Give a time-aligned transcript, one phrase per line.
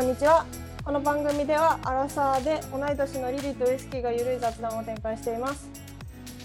[0.00, 0.46] こんにちは
[0.82, 5.68] この番組ではアラサーで同い年のリリーとウイスキーがゆるい雑談を展開しています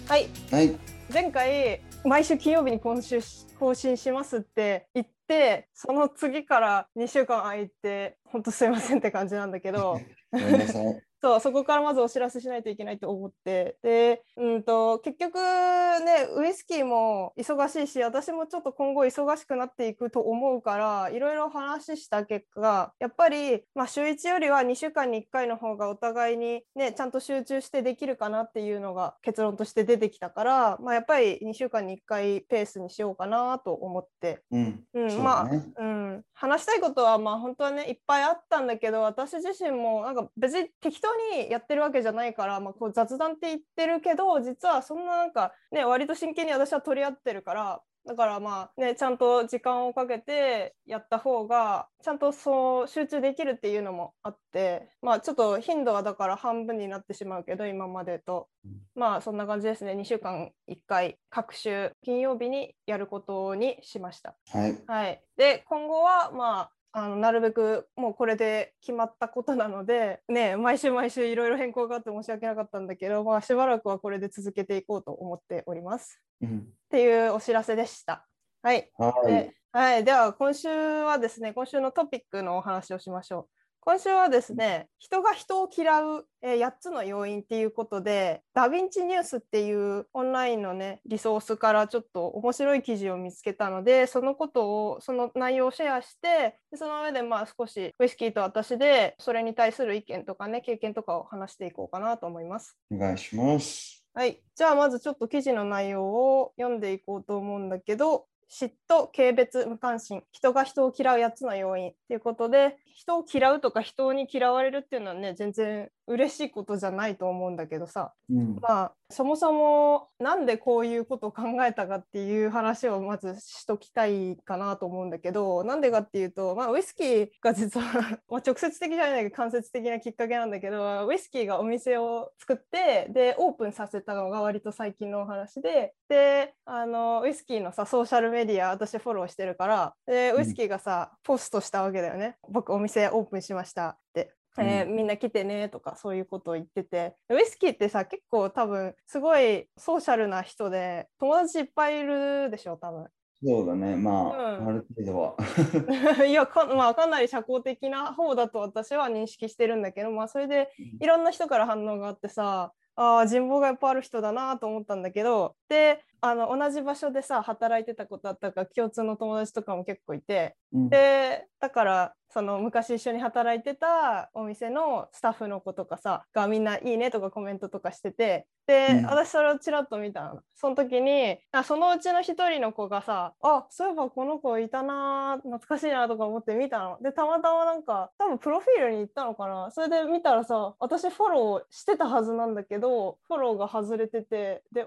[0.06, 0.76] はいはい。
[1.10, 3.18] 前回毎週金曜日に今週
[3.58, 11.02] 更新しますって言ってその次から2週間空いて本当すいませんって感じなんだけど ごめんなさい。
[11.26, 34.84] そうそこからまずお知らせしないといけないと思ってで、うん、と結局ねウイスキーも忙しいし私もちょっと今後忙しくなっていくと思うからいろいろ話した結果やっぱり、まあ、週1よりは2週間に1回の方がお互いに、ね、ちゃんと集中してできるかなっていうのが結論として出てきたから、まあ、やっぱり2週間に1回ペースにしようかなと思ってうん。
[35.24, 35.50] まあ。
[35.78, 41.15] うん、話したいことはまあ本当はねいっぱいあったんだけど私自身もなんか別に適当に
[41.50, 58.48] やってるわけじゃないから、まあ、こう雑談って言ってるけど実はそんななんかね割と真剣に私は取り合ってるからだからまあねちゃんと時間をかけてやった方がちゃんとそう集中できるっていうのもあってまあちょっと頻度はだから半分になってしまうけど今までと
[58.94, 64.36] まあそんな感じですね2週間1回各週金曜日にやることにしました。
[64.52, 64.78] はい。
[64.86, 76.22] はい、で今後はまああのなるべくもうこれで決まったことなので、ね、毎週毎週いろいろ変更があって申し訳なかったんだけど、まあ、しばらくはこれで続けていこうと思っております。
[76.40, 76.58] うん。
[76.60, 78.26] っていうお知らせでした。
[78.62, 79.30] はい、はい。
[79.30, 83.55] ではい、では今週はですね今週のトピックのお話をしましょう。
[83.88, 102.76] 今週はですね人が人を嫌う、えー8つの要因っていうことでダヴィンチニュースっていうオンラインのねリソースからちょっと面白い記事を見つけたのでそのことをその内容をシェアしてでその上でまあ少しウイスキーと私でそれに対する意見とかね経験とかを話していこうかなと思います。
[102.90, 104.04] お願いします。
[104.14, 118.56] はい、じゃあまずちょっと記事の内容を読んでいこうと思うんだけど嫉妬、軽蔑、無関心、人が人を嫌う8つの要因ということで人を嫌うとか人に嫌われるっていうのはね全然嬉しいことじゃないと思うんだけどさうん。
[118.60, 127.86] まあそもそもなんでこういうことを考えたかっていう話をまずしときたいかなと思うんだけどなんでかっていうと、まあ、ウイスキーが実は
[128.28, 144.35] まあ直接的じゃないけど間接的なきっかけなんだけどウイスキーがお店を作ってでオープンさせたのが割と最近のお話でであのウイスキーのさソーシャルメディア私フォローしてるからでウイスキーがさ、ポストしたわけだよね僕お店オープンしましたって。
[144.58, 147.14] えーうみんな来てねとかそういうことを言ってて。
[147.28, 153.06] ウイスキーってさ結構多分すごいソーシャルな人で友達いっぱいいるでしょ多分。
[153.42, 153.96] そうだね。
[153.96, 154.68] まあ、うん。
[154.68, 155.36] ある程度は。
[156.26, 170.56] いやか,、まあ、かなり社交的な方だと私は認識してるんだけど、まあ、それでいろんな人から反応があってさあー人望がやっぱある人だなと思ったんだけどであの同じ場所でさ働いてたことあったから共通の友達とかも結構いて。
[170.72, 170.88] うん。
[170.88, 178.46] でだからその昔一緒に働いてたお店のスタッフの子とかさがみんな「いいね」とかコメントとかしてて。
[178.66, 179.06] で、うん。
[179.06, 180.40] 私それをちらっと見たの。
[180.54, 186.98] その時にあそのうちの一人の子がさ「あそういえばこの子いたな懐かしいな」とか思って見たの。
[187.00, 189.70] でたまたまなんか多分プロフィールに行ったのかな。
[189.70, 194.62] それで見たらさ私フォローしてたはずなんだけどフォローが外れてて。
[194.72, 194.86] でん？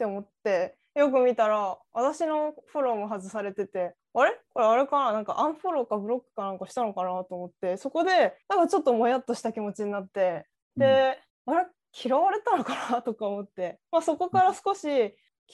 [0.00, 4.32] って思ってよく見たら私のフォローも外されててあれ？
[4.54, 5.12] これあれかな？
[5.12, 11.66] なんかアンフォローかブロックかなんかしたのかなと思ってそこでなんかちょっともやっとした気持ちになってで、あれ？
[12.02, 14.86] 嫌われたのかなとか思って、まあ、そこから少し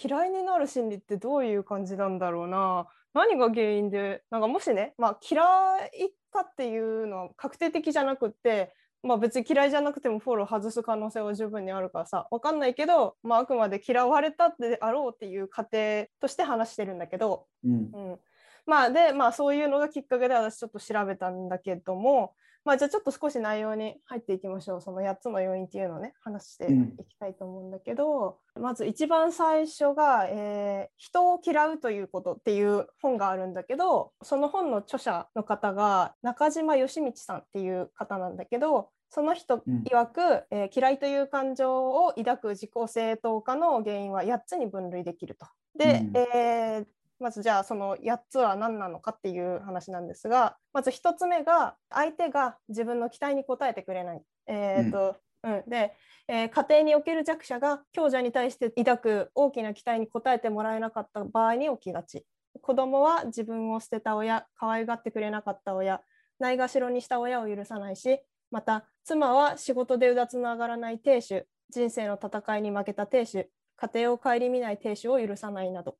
[0.00, 2.86] 嫌いになる心理ってどういう感じなんだろうな。
[3.14, 4.22] 何が原因で？
[4.30, 8.74] なんかもしね、まあ、嫌いかっていうのは確定的じゃなくって
[9.06, 17.72] まあ、別に嫌いじゃなくてもフォロー外す可能性は十分にあるからさ分かんないけど、まあ、あくまで嫌われたであろうっていう過程として話してるんだけど、うん。
[17.72, 17.76] う
[18.14, 18.18] ん、
[18.66, 22.34] まあでまあそういうのがきっかけで私ちょっと調べたんだけども
[22.66, 24.80] まあじゃあちょっと少し内容に入っていきましょう。
[24.80, 45.46] その8つの要因っていうのをね話していきたいと思うんだけど、まず一番最初が、えー人を嫌うということ」っていう本があるんだけどその本の著者の方が中島義道さんっていう方なんだけどその人うん曰く、えー嫌いという感情を抱く自己正当化の原因は8つに分類できると。
[45.78, 46.86] で、うんえー
[47.18, 54.22] まずじゃあその8つは何なのかっていう話なんですがまず1つ目が相手が自分の期待に応えてくれない。
[54.46, 55.94] えーとうんで、
[56.28, 62.26] えー家庭における弱者が強者に対して抱く大きな期待に応えてもらえなかった場合に起きがち。
[62.60, 66.00] 子供は自分を捨てた親可愛がってくれなかった親
[66.38, 68.20] ないがしろにした親を許さないし
[68.56, 75.98] また妻は仕事でうだつの上がらない亭主人生の戦いに負けた亭主家庭を顧みない亭主を許さないなど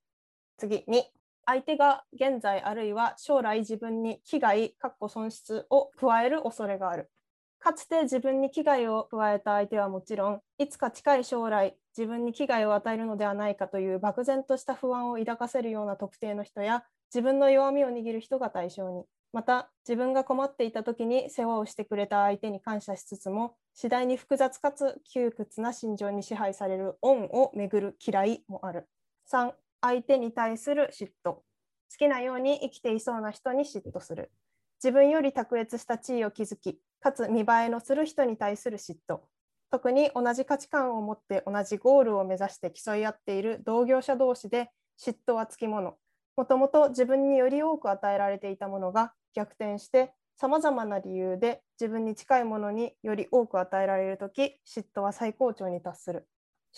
[0.57, 1.05] 次に、
[1.45, 7.11] 相手が現在あるいは将来自分に危害、かっこ損失を加える恐れがある。
[7.59, 19.05] かつて自分に危害を加えた相手はもちろん、いつか近い将来、自分に危害を与えるのではないかという漠然とした不安を抱かせるような特定の人や、自分の弱みを握る人が対象に。
[19.33, 28.89] また、自分が困っていた時に世話をしてくれた相手に感謝しつつも、次第に複雑かつ窮屈な心情に支配される恩をめぐる嫌いもある。
[29.31, 31.35] 3、相手に対する嫉妬。
[31.35, 31.43] 好
[31.99, 34.31] きなように生きていそうな人に嫉妬する。
[34.83, 39.21] 自分より卓越した地位を築き、かつ見栄えのする人に対する嫉妬。
[39.71, 45.97] 特に同じ価値観を持って同じゴールを目指して競い合っている同業者同士で嫉妬はつきもの。
[46.37, 56.29] もともと自分により多く与えられていたものが逆転してさまざまな理由で自分に近いものにより多く与えられるとき嫉妬は最高潮に達する。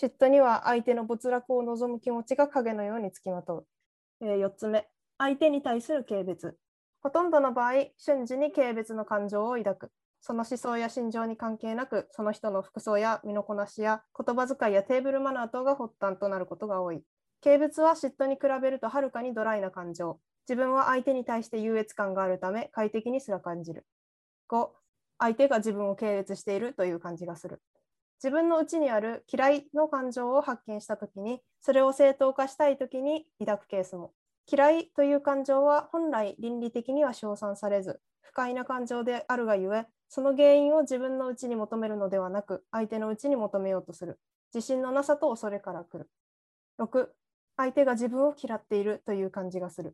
[0.01, 3.65] 嫉妬には相手の没落を望む気持ちが影のようにつきまと
[4.21, 4.25] う。
[4.25, 6.53] えー、4つ目、相手に対する軽蔑。
[7.01, 9.91] ほとんどの場合、瞬時に軽蔑の感情を抱く。
[10.21, 17.03] その思想や心情に関係なく、その人の服装や身のこなしや言葉遣いやテーブルマナー等が発端となることが多い。
[17.43, 20.19] 軽蔑は嫉妬に比べるとはるかにドライな感情。
[20.47, 23.85] 自分は相手に対して優越感があるため快適にすら感じる。
[24.49, 24.69] 5、
[25.19, 27.61] 相手が自分を軽蔑しているという感じがする。
[28.21, 34.11] 自分の内にある嫌いの感情を発見したときに、それを正当化したいときに抱くケースも。
[34.51, 44.19] 嫌いという感情は本来倫理的には称賛されず、不快な感情であるがゆえ、その原因を自分のうちに求めるのではなく、相手のうちに求めようとする。
[44.53, 46.09] 自信のなさと恐れから来る。
[46.79, 47.09] 6、
[47.59, 49.93] 相手が自分を嫌っているという感じがする。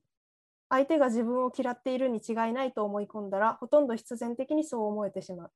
[0.70, 5.52] 相手が自分を嫌っているに違いないと思い込んだら、ほとんど必然的にそう思えてしまう。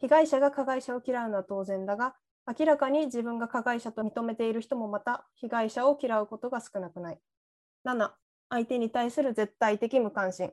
[0.00, 2.16] 被害者が加害者を嫌うのは当然だが、
[2.58, 7.20] 明らかに自分が加害者と認めている人もまた被害者を嫌うことが少なくない。
[7.84, 8.16] 7、
[8.48, 10.50] 相手に対する絶対的無関心。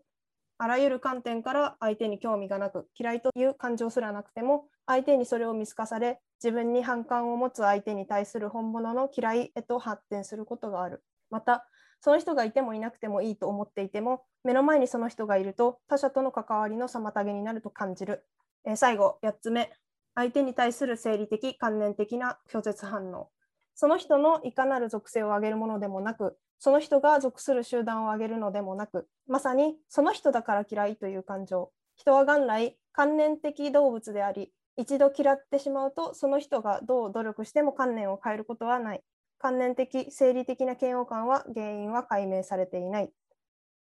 [0.63, 11.03] あらゆる観点から相手に興味がなく、嫌いという感情すらなくても、相手にそれを見透かされ、自分に反感を持つ相手に対する本物の嫌いへと発展することがある。
[11.31, 11.65] また、
[11.99, 18.23] その人がいてもいなくてもいいと思っていても、目の前にその人がいると他者との関わりの妨げになると感じる。
[18.63, 19.71] えー、最後、8つ目。
[20.13, 23.31] 相手に対する生理的、観念的な拒絶反応。
[23.75, 31.71] その人のいかなる属性を上げるものでもなく、その人が属する集団を上げるのでもなく、まさにその人だから嫌いという感情。
[31.95, 39.03] 人は元来観念的動物であり、一度嫌ってしまうと、その人がどう努力しても観念を変えることはない。
[39.39, 43.11] 観念的、生理的な嫌悪感は原因は解明されていない。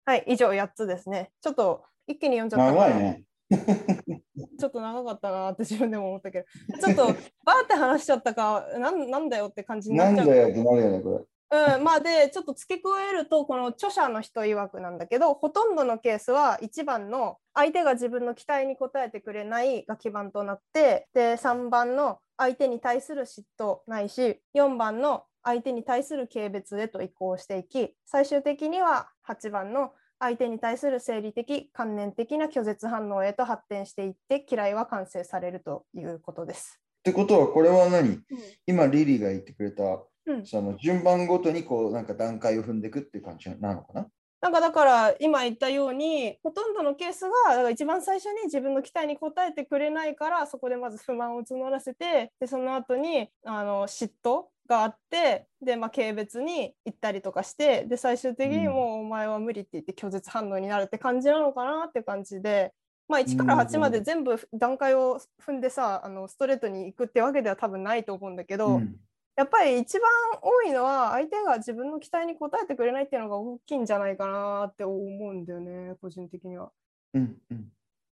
[0.05, 1.31] はい、以上8つですね。
[1.41, 3.23] ちょっと一気に読んじゃった長いね。
[4.59, 6.45] ちょっと長かったなって自分でも思ったけど、
[6.79, 7.05] ちょっと
[7.43, 10.27] バーって話しちゃったか、なんなんだよって感じになっちゃう。
[10.27, 11.25] なんだよってなるよね、これ。
[11.51, 36.79] うん、まあでちょっと付け加えるとこの著者の人曰くなんだけどほとんどのケースは1番の相手が自分の期待に応えてくれないが基盤となってで3番の相手に対する嫉妬ないし4番の相手に対する軽蔑へと移行していき最終的には8番の相手に対する生理的観念的な拒絶反応へと発展していって嫌いは完成されるということです。
[36.99, 38.23] ってことはこれは何、うん、
[38.67, 39.83] 今リリーが言ってくれた、
[40.25, 44.07] うん、その順番ごとにこうなんか段階を踏んでいくっていう感じなのかな？
[44.41, 54.43] なんかだから今言ったようにほとんどのケースがだから一番最初に自分の期待に応えてくれないからそこでまず不満を募らせてでその後にあの嫉妬？
[54.69, 62.73] があってで、まあ、軽蔑に行ったりとかしてで最終的にもうお前は無理って言って拒絶反応になるって感じなのかなって感じで。
[63.09, 68.97] まあ、1から8まで全部段階を踏んでさ、あのストレートに行くってわけでは多分ないと思うんだけど、うん、
[69.35, 70.11] やっぱり一番
[70.43, 74.95] 多いのは相手が自分の期待に応えてくれないっていうのが大きいんじゃないかなって思
[75.31, 76.71] うんだよね個人的には。
[77.15, 77.71] うんうん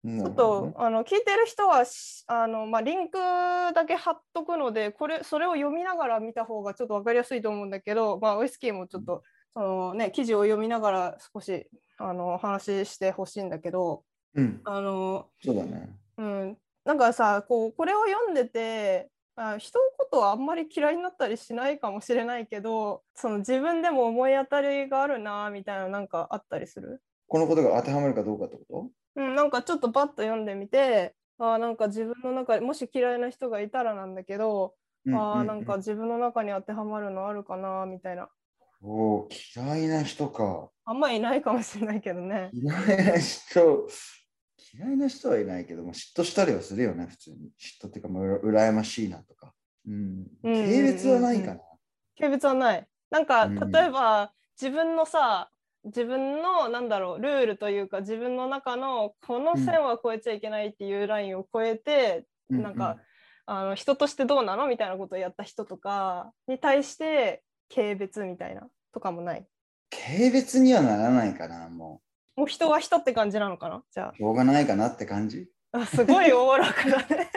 [0.05, 1.85] ちょっとあの聞いてる人は
[2.27, 3.19] あの、まあ、リンク
[3.73, 9.23] だけ貼っとくのでこれそれを読みながら見た方がちょっと分かりやすいと思うんだけど、まあ、ウイスキーもちょっと
[9.55, 11.69] その、ね、記事を読みながら少し
[11.99, 14.03] あの話してほしいんだけど、
[14.35, 27.01] うん、あのそうだね、うん、なんかさこうこれを読んでてあ人のことはあんまり嫌いになったりしないかもしれないけどその自分でも思い当たりがあるなみたいななんかあったりする？
[27.29, 28.91] このことが当てはまるかどうかってこと？
[29.17, 34.75] うん、なんかちょっとバッと読んでみてあなんか自分の中でもし嫌いな人がいたらなんだけど、
[35.07, 38.29] うんうんうん、あなんか自分の中に当てはまるのあるかなみたいな。
[38.85, 40.69] お嫌いな人か。
[40.85, 42.51] あんまいないかもしれないけどね。
[42.53, 43.89] 嫌いな人、
[44.75, 47.53] 嫌いな人はいないけども、嫉妬したりはするよね、普通に。
[47.61, 49.55] 嫉妬っていうか、まあ、羨ましいなとか。
[49.87, 50.27] うん。
[50.43, 51.61] 軽蔑はないかな。
[52.19, 52.89] 軽蔑はない。
[53.11, 54.29] なんか、例えば、うん、
[54.61, 55.52] 自分のさ、
[55.85, 62.99] 自分のなんだろうルールというか自分の中のこの線は越えちゃいけないっていうラインを越えて、うんなんか、
[63.47, 67.43] あの人としてどうなのみたいなことをやった人とかに対して
[67.75, 69.47] 軽蔑みたいなとかもない？
[69.91, 72.01] 軽蔑にはならないかな、も
[72.37, 73.83] もう人は人って感じなのかな？
[73.93, 74.17] じゃう。
[74.17, 75.49] しょうがないかなって感じ？
[75.73, 77.31] ああすごいおおらかだね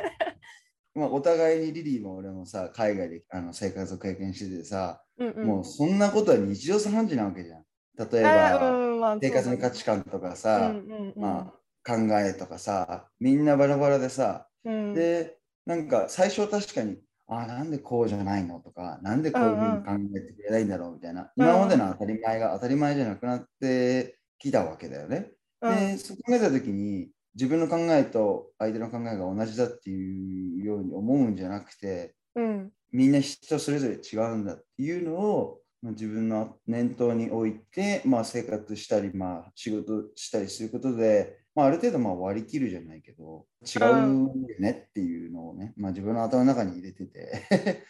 [0.93, 7.64] まあ、お互いにリリーも俺もさ、海外であの生活を経験しててさ、うん、うん、もうそんなことは日常茶飯事なわけじゃん。
[7.97, 11.21] 例えあば、生活の価値値観とかさ、うんうんうん。
[11.21, 11.53] まあ、
[11.85, 16.97] 考えとかさ、みんなバラバラでさ、うん、で、なんか最初は確かに、
[17.27, 25.31] ああ、なんでこうじゃないのとか、なんでこういうふうに考えてくれないんだろうみたいな、うん今までの当たり前が当たり前じゃなくなってきたわけだよね。
[25.61, 25.75] うん。
[25.75, 32.71] で、そう考えたときに、自分の考えと相手の考えが同じだっていうように思うんじゃなくて、うん。
[32.91, 47.83] みんな人それぞれ違うんだっていうのをまあ自分の念頭に置いて、まあ、生活したり、まあ、仕事したりすることで、まあ、ある程度まあ割り切るじゃないけど違うよねっていうのをね、まあ、自分の頭の中に入れてて。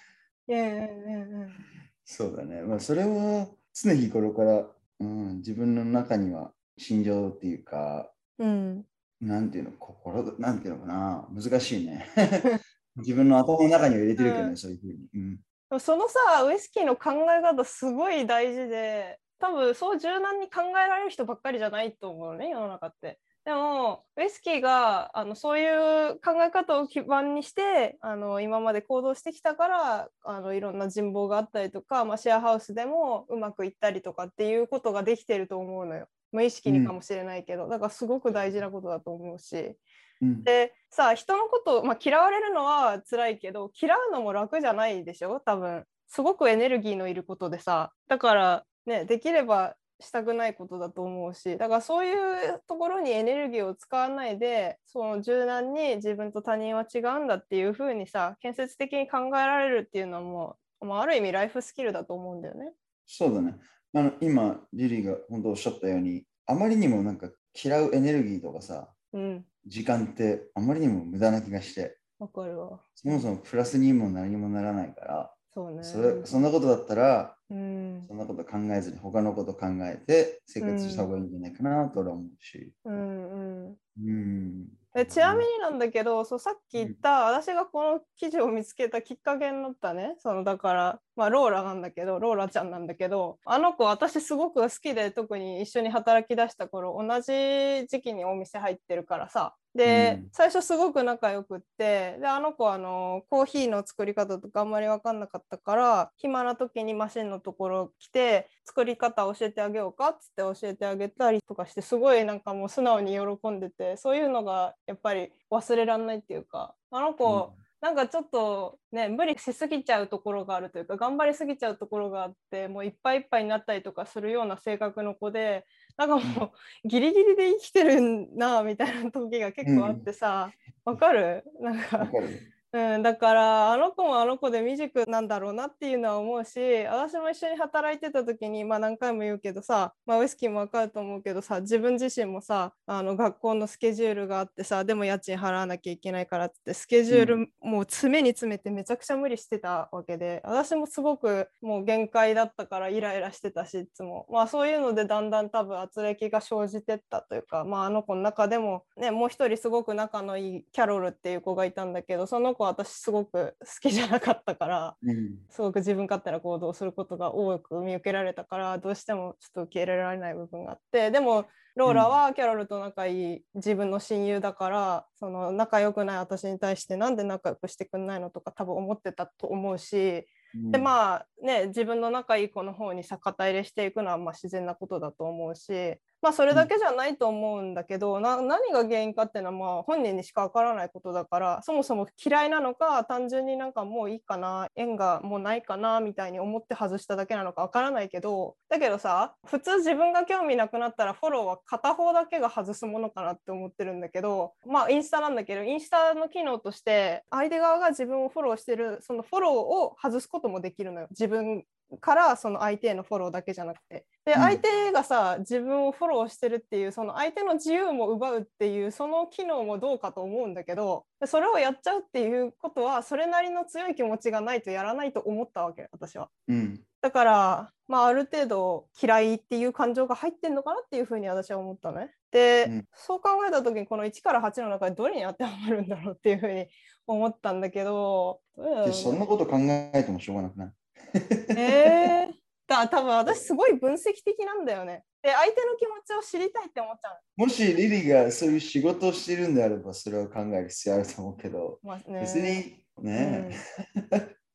[2.06, 8.86] そうだね、まあ、それは常日頃から、うん、自分の中には心情っていうかうん。
[9.22, 11.28] なんていうの心なんていうのかな。
[11.34, 12.06] 難しいね。
[12.98, 14.58] 自分の頭の中には入れてるけどね、うん。
[14.58, 15.40] そういうふうに、うん、
[15.80, 23.20] そのさウイスキーの考え方すごい大事で多分そう柔軟に考えられる人ばっかりじゃないと思うね世の中って。
[23.46, 39.78] でもウイスキーがあのそういう考え方を基盤にしてあの今まで行動してきたからあのいろんな人望があったりとか、まあ、シェアハウスでもうまくいったりとかっていうことができてると思うのよ無意識にかもしれないけど、だからすごく大事なことだと思うし。
[40.22, 40.44] うん。
[40.44, 45.40] でさ人のことを、まあ、嫌われるのは辛いけど嫌うのも楽じゃないでしょ？
[45.40, 45.84] 多分。
[46.08, 47.92] すごくエネルギーのいることでさ。
[48.08, 51.58] だからねできればしたくないことだと思うし。
[51.58, 62.72] だからそういうところにエネルギーを使わないでその柔軟に自分と他人は違うんだっていう風にさ建設的に考えられるっていうのはもう、まあ、ある意味ライフスキルだと思うんだよね。
[63.06, 63.56] そうだね。
[63.94, 67.30] あの今、リリーが本当おっしゃったように、あまりにもなんか
[67.64, 72.80] 嫌うエネルギーとかさ、うん時間ってあまりにも無駄な気がして、わかるわ。
[72.96, 75.84] そもそもプラスにも何にもならないから、そうね。
[75.84, 82.74] それそんなことだったら、うんそんなこと考えずに他のこと考えて生活した方がいいんじゃないかなと思うし。
[82.86, 84.66] うんうんうん。
[84.94, 99.56] でちなみになんだけどそうさっき言った、私がこの記事を見つけたきっかけになったねそのだから、まあ、ローラなんだけどローラちゃんなんだけどあの子私すごく好きで特に一緒に働き出した頃同じ時期にお店入ってるからさ。
[99.74, 100.30] で、うん。
[100.32, 117.54] 最初すごく仲良くってであの子あのコーヒーの作り方とかあんまり分かんなかったから暇な時にマシンのところ来て作り方教えてあげようかっつって教えてあげたりとかしてすごいなんかもう素直に喜んでてそういうのがやっぱり忘れらんないっていうかあの子、
[117.86, 126.46] なんかちょっとね無理しすぎちゃうところがあるというか頑張りすぎちゃうところがあってもういっぱいいっぱいになったりとかするような性格の子でなんかも
[126.84, 128.02] うギリギリで生きてる
[128.36, 130.50] なみたいな時が結構あってさ
[130.84, 131.44] わ、かる？
[131.62, 132.55] なんかわかる。
[132.76, 165.38] うん、だからあの子もあの子で未熟なんだろうなっていうのは思うし私も一緒に働いてた時に、まあ、何回も言うけどさ、まあ、ウイスキーも分かると思うけどさ自分自身もさあの学校のスケジュールがあってさでも家賃払わなきゃいけないからってスケジュールもう詰めに詰めてめちゃくちゃ無理してたわけで私もすごくもう限界だったからイライラしてたしいつも、まあ、そういうのでだんだん多分圧力が生じてったというか、まあ、あの子の中でも、ね、もう一人すごく仲のいいキャロルっていう子がいたんだけどその子私すごく好きじゃなかったからうん。
[165.50, 171.46] すごく自分勝手な行動をすることが多く見受けられたからどうしてもちょっと受け入れられない部分があってでも
[171.76, 180.26] ローラはキャロルと仲いい自分の親友だからその仲良くない私に対してなんで仲良くしてくんないのとか多分思ってたと思うし
[180.72, 211.08] であ、まあね自分の仲いい子の方にさ肩入れしていくのはまあ自然なことだと思うしまあそれだけじゃないと思うんだけど、な何が原因かっていうのはまあ本人にしかわからないことだからそもそも嫌いなのか単純になんかもういいかな縁がもうないかなみたいに思って外しただけなのかわからないけどだけどさ普通自分が興味なくなったらフォローは片方だけが外すものかなって思ってるんだけどまあインスタなんだけどインスタの機能として相手側が自分をフォローしてるそのフォローを外すこともできるのよ。
[211.12, 211.64] 自分
[212.02, 226.30] からその相手へのフォローだけじゃなくてでうん相手がさ、自分をフォローしてるっていうその相手の自由も奪うっていうその機能もどうかと思うんだけどでそれをやっちゃうっていうことはそれなりの強い気持ちがないとやらないと思ったわけ私は。
[226.48, 226.82] うん。
[227.02, 232.12] だから、まあ、ある程度嫌いっていう感情が入ってんのかなっていうふうに私は思ったね。
[232.32, 236.66] で、うんそう考えた時にこの1から8の中でどれに当てはまるんだろうっていうふうに
[237.06, 240.72] 思ったんだけど、うねでそんなこと考えてもしょうがなくない？
[241.58, 242.34] えー、
[242.68, 245.04] だ多分私すごい分析的なんだよね。
[245.22, 251.90] で相手の気持ちを知りたいって思っちゃうもしリリーがそういう仕事をしてるんであれば、それを考える必要あると思うけど、の。
[251.90, 253.50] まあね、別にうね、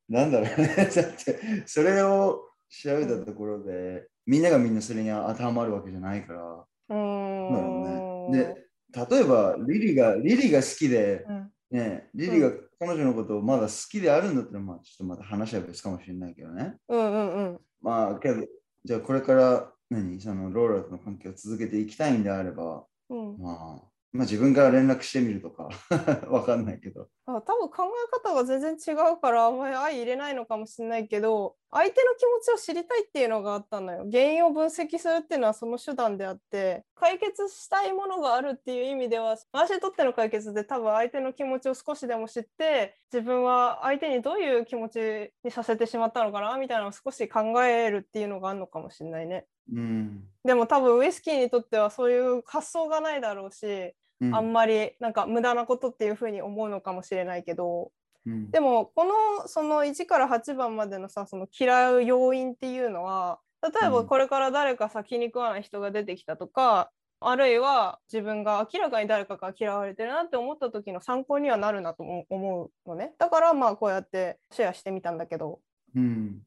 [0.09, 0.75] ん なんだろうね。
[0.77, 0.87] だっ
[1.25, 8.39] て、それを調べたところで、みんながみんなそれに当てはまるわけじゃないから、うーんね。
[8.45, 8.67] で、
[9.11, 16.77] 例えばリリーが、リリーが好きで、うんね、リリーが彼女のことをまだ好きであるんだったら、まあ、ちょっとまた話は別かもしれないけどね。
[16.89, 17.61] うんうんうん。
[17.83, 18.43] まあ、けど、
[18.85, 20.19] じゃあこれから何？
[20.19, 23.39] そのローラとの関係を続けていきたいんであれば、うん。
[23.39, 25.69] まあ、まあ自分から連絡してみるとか、
[26.29, 27.09] わかんないけど。
[27.37, 50.25] あ多分考え方が全然違うからあんまり相入れないのかもしれないけど相手の気持ちを知りたいっていうのがあったのよ原因を分析するっていうのはその手段であって解決したいものがあるっていう意味では私にとっての解決で多分相手の気持ちを少しでも知って自分は相手にどういう気持ちにさせてしまったのかなみたいなのを少し考えるっていうのがあるのかもしれないねうん。
[50.45, 57.91] でも多分ウイスキーにとってはそういう発想がないだろうしうんあんまりなんか無駄なことっていうふうに思うのかもしれないけど
[58.27, 58.51] うん。
[58.51, 64.07] でもこのその1から8番までのさその嫌う要因っていうのは例えばうん。
[64.07, 73.13] これから誰かさ気に食わない人が出てきたとか、あるいは自分が明らかに誰かから嫌われてるなって思った時の参考にはなるなと思思うのね。
[73.19, 75.61] だからまあこうやってシェアしてみたんだけど。
[75.95, 76.41] うん。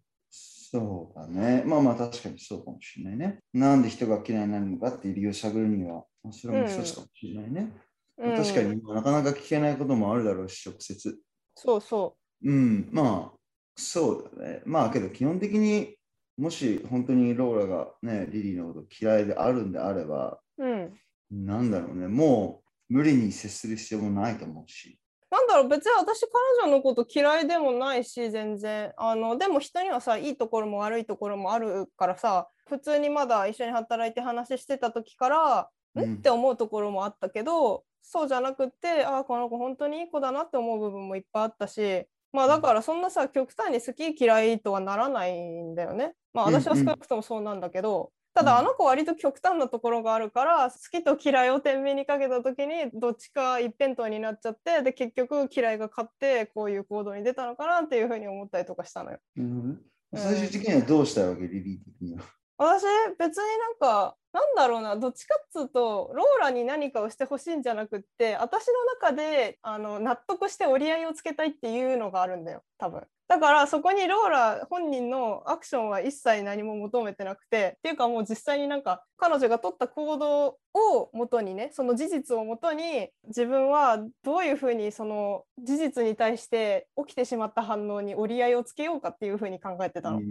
[0.73, 1.63] そうだね。
[1.67, 3.39] まあまあ確かにそうかもしれないね。
[3.53, 7.71] なんで人が嫌いになるのかっていう理由を探るには、まあそれも一つかもしれないね。
[8.17, 11.19] うん確かになかなか聞けないこともあるだろうし、直接。
[11.55, 13.37] そうそうん、まあ、
[13.75, 14.61] そうだね。
[14.65, 15.95] まあけど基本的に
[16.37, 20.93] もし本当にローラがね、リリーのこと嫌いであるんであれば、ううん
[21.31, 24.97] なんだろうね、もう無理に接する必要もないと思うし。
[25.33, 26.21] なんだろう別に私
[26.61, 28.93] 彼女のこと嫌いでもないし全然。
[28.97, 36.13] あのでも人にはさいいところも悪いところもあるからさ普通にまだ一緒に働いて話してた時からうん。
[36.13, 46.13] んって思うところもあったけどそうじゃなくってあこの子本当にいい子だなって思う部分もいっぱいあったしまあだからそんなさ極端に好き嫌いとはならないんだよね。
[46.33, 59.19] まあうん私は少なくともそうなんだけど、ただうんあの子割と極端なところがあるから好きと嫌いを天秤にかけた時にどっちか一辺倒になっちゃってで結局嫌いが勝ってこういう行動に出たのかなっていうふうに思ったりとかしたのよ。
[59.37, 59.81] うん、
[60.15, 62.23] 最終的にはどうしたいわけ、リリー的には？
[62.57, 62.83] 私
[63.17, 90.21] 別になんかなんだろうなどっちかっつうとローラに何かをしてほしいんじゃなくって私の中であの納得して折り合いをつけたいっていうのがあるんだよ多分だからそこにローラ本人のアクションは一切何も求めてなくてっていうかもう実際になんか彼女が取った行動を元にねその事実をもとに自分はどういうふうにその事実に対して起きてしまった反応に折り合いをつけようかっていうふうに考えてたの。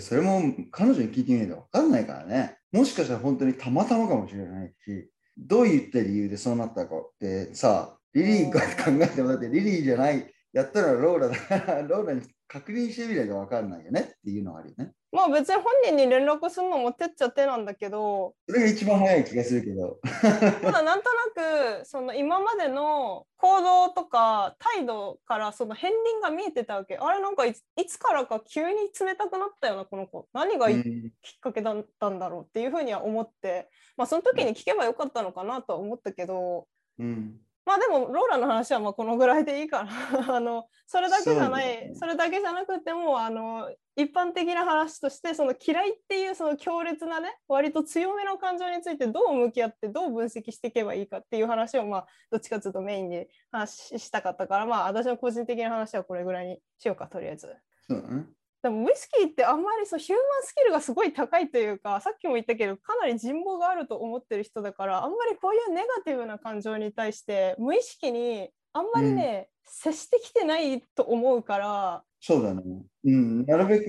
[0.00, 2.58] それも彼女に聞いてみないと分かんないからね。
[2.72, 11.82] もしかしたら本当にたまたまかもしれないし、どういった理由でそうなったかってさ、リリーが考えてもだってリリーじゃない、やったらローラだ。
[11.82, 14.92] ローラに確認してみないと分かんないよねっていうのがあるよね。
[15.12, 18.34] まあ別に本人に連絡するのも手っちゃ手なんだけど。
[18.46, 19.98] それが一番早い気がするけど。
[20.62, 26.96] ただなんとなくその今までの行動とか態度からその片鱗が見えてたわけ。
[26.96, 27.54] あれなんかい
[27.86, 30.26] つからか急に冷たくなったよなこの子。
[30.32, 30.82] 何がきっ
[31.40, 33.68] かけだったんだろうっていうふうには思って。
[33.96, 36.66] まあその時に聞けばよかったのかなとは思ったけど。
[36.98, 37.36] うん
[37.68, 39.90] まあでもローラの話はまあこのぐらいでいいかな
[40.36, 57.54] あのそれだけじゃないそ,、れだけじゃなくてもあの一般的な話としてその嫌いっていうその強烈なね割と強めの感情についてどう向き合ってどう分析していけばいいかっていう話をまあどっちかというとメインで話したかったからまあ私の個人的な話はこれぐらいにしようかとりあえず。
[57.86, 58.24] そうだね。
[58.62, 72.62] でもウイスキーってあんまりそうヒューマンスキルがすごい高いというかさっきも言ったけどかなり人望があると思ってる人だからあんまりこういうネガティブな感情に対して無意識にあんまりね、接してきてないと思うからそうだね。
[73.04, 73.46] うん。
[73.46, 73.86] なるべく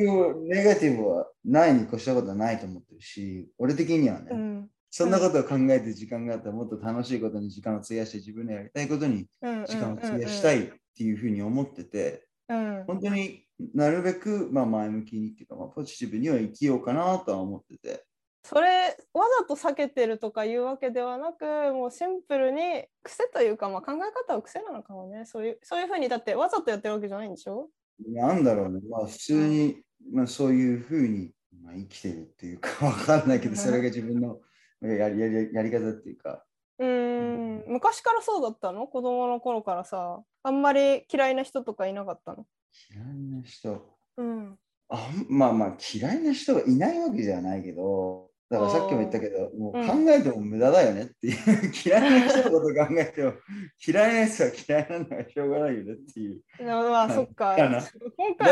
[0.48, 4.28] ネガティブはないに越したことはないと思ってるし、俺的にはね。
[4.32, 13.44] うんそんなことを考えて時間があったらもっと楽しいことに時間を費やして自分のやりたいことにうん時間を費やしたいっていうふうに思ってて、うん本当に
[13.74, 18.06] なるべく、まあ、前向きにっていうか、まあ、ポジティブには生きようかなとは思ってて。
[18.42, 25.26] それわざと避けてるとかいうわけではなくもうシンプルに癖というか、まあ、考え方は癖なのかもね。
[25.26, 27.70] そういうそういうふうにだってわざとやってるわけじゃないんでしょ？
[28.08, 29.82] なんだろうね、まあ、普通に、
[30.14, 34.40] まあ、そういうふうに、まあ、生きてるっていうか わかんないけどそれが自分の
[34.82, 36.46] やりやりやり方っていうか。
[36.80, 37.66] うん。
[37.68, 38.88] 昔からそうだったの？
[38.88, 40.24] 子供の頃からさ。
[40.42, 42.46] あんまり嫌いな人とかいなかったの？
[42.92, 43.98] 嫌いな人。
[44.18, 44.58] うん
[44.90, 51.38] あまあまあ嫌いな人がいないわけじゃないけどだからさっきも言ったけどもう考えても無駄だよねっていう、
[51.86, 53.34] 嫌いな人のこと考えても
[53.88, 56.42] 嫌いなやつは嫌いなのはしょうがないよねっていう。
[56.60, 57.56] まあそっか。
[57.56, 57.68] だ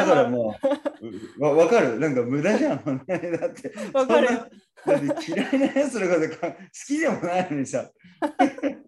[0.06, 0.56] からも
[1.40, 2.86] うわ分かるなんか無駄じゃん。
[2.86, 3.08] だっ
[3.54, 7.90] てわかるだって嫌いなやつのことか好きでもないのにさ。
[8.22, 8.82] だって好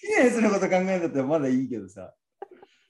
[0.00, 2.12] きなやつのこと考えたってまだいいけどさ。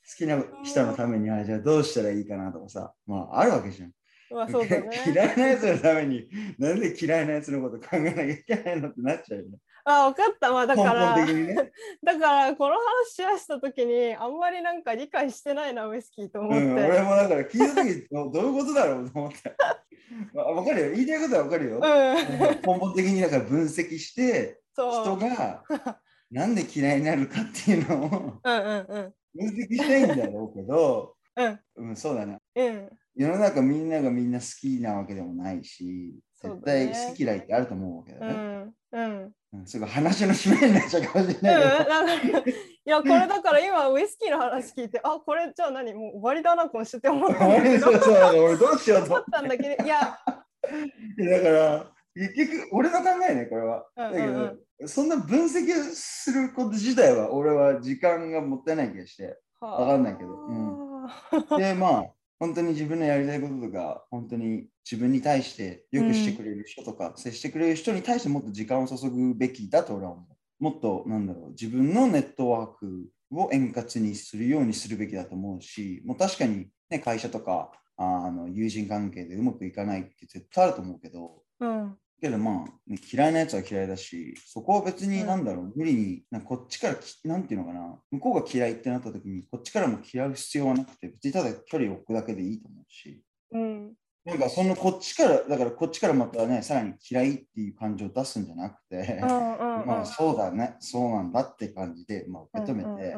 [0.09, 3.93] 好きな人のためにあじゃあどうしたらいいかなとかさ、まああるわけじゃん。
[4.31, 9.59] まあそうだね、 嫌いなやつのためになんで嫌いなやつのこと考えなきゃいけないのってなっちゃうよね。
[9.85, 10.53] あ分かった。
[10.53, 16.59] まあだから、ね、 だからこの話し合した時にあんまりなんか理解してないなウイスキーと思って。
[16.59, 19.57] うん、俺もだから聞いた時 どういうことだろうと思って。
[20.35, 20.91] わかるよ。
[20.93, 21.77] 言いたいことはわかるよ。
[21.77, 25.65] うん、根本的にだから分析して人が
[26.31, 32.39] なんで嫌いになるかっていうのをうんうんうん分析したいんだろうけど、うん、うん、そうだね。
[32.55, 38.33] うん、世の中みんながみんな好きなわけでもないし、絶対好き嫌いってあると思うわけだね。
[38.33, 39.33] うんうん。
[39.53, 42.39] うん、すごい話の締めになっちゃうかもしれないけど。
[42.41, 47.93] うん、いやこれだから今ウイスキーの話聞いてあこれじゃあ何もう終わりだな今週って思ったんだけど。
[47.93, 53.87] そうそう俺どうしようと思ったんだけどいや だから結局俺の考えねこれは。
[53.95, 60.31] だけど、うんうん、そんな分析すること自体は俺は時間がもったいない気がして分かんないけど。
[60.47, 62.05] うん、 でまあ
[62.39, 70.37] 本当に自分のやりたいこととか本当に自分に対してよくしてくれる人とか、うん、接してくれる人に対してもっと時間を注ぐべきだと俺は思う。
[70.59, 93.93] もっとなんだろう自分のネットワークを円滑にするようにするべきだと思うしもう確かに、ね、会社とかあの友人関係でうまくいかないって絶対あると思うけど、うん、けどまあ、ね、嫌いなやつは嫌いだしそこは別になんだろう、うん、無理になこっちからなんていうのかな向こうが嫌いってなった時にこっちからも嫌う必要はなくて別にただ距離を置くだけでいいと思うし、うん、
[94.25, 103.15] なんかそのこっちからだからこっちからまたねさらに嫌いっていう感情を出すんじゃなくて、まあそうだねそうなんだって感じで、まあ、受け止めて、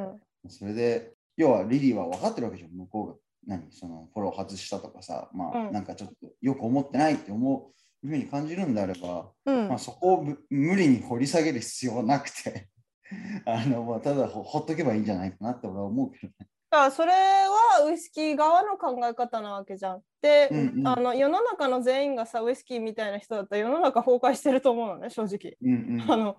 [0.49, 3.15] それで要はリリーは分かってるわけじゃん向こうが。
[3.47, 3.63] 何？
[3.71, 7.73] そのフォロー外したとかさまあ、なんかちょっとよく思ってないって思う
[8.05, 12.69] いうふうに感じるんであれば、うん、まあ、そこを無理に掘り下げる必要はなくて
[13.47, 16.35] あの、まあ、ただほほっとけばいいんじゃないかなって俺は思うけどね。
[16.71, 20.03] だからそれはウイスキー側の考え方なわけじゃん。
[20.21, 25.57] で、うんうん、あの世の中の全員がさウイスキーみたいな人だったら世の中崩壊してると思うのね正直。
[25.63, 26.37] うんうん、あの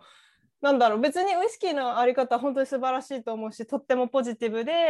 [0.62, 4.90] なんだろう別にウイスキーのあり方は本当に素晴らしいと思うしとってもポジティブで、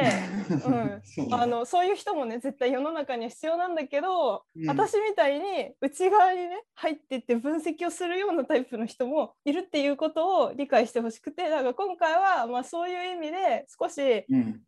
[0.49, 14.63] うん、 そうあのそういう人もね絶対世の中には必要なんだけど、うん私みたいに内側にね入ってって分析をするようなタイプの人もいるっていうことを理解してほしくてだから今回はまあそういう意味で少し違うん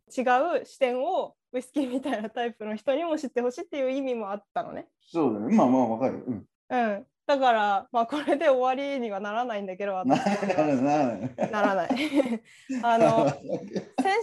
[0.60, 4.88] う視点をウイスキーみたいなタイプの人にも知ってほしいっていう意味もあったのね。
[5.00, 5.54] そうだね。
[5.54, 6.24] まあまあわかる。
[6.26, 6.46] うん。
[6.70, 11.88] うん、だからまあこれで終わりにはならないんだけど な私らない。
[12.82, 13.38] あの先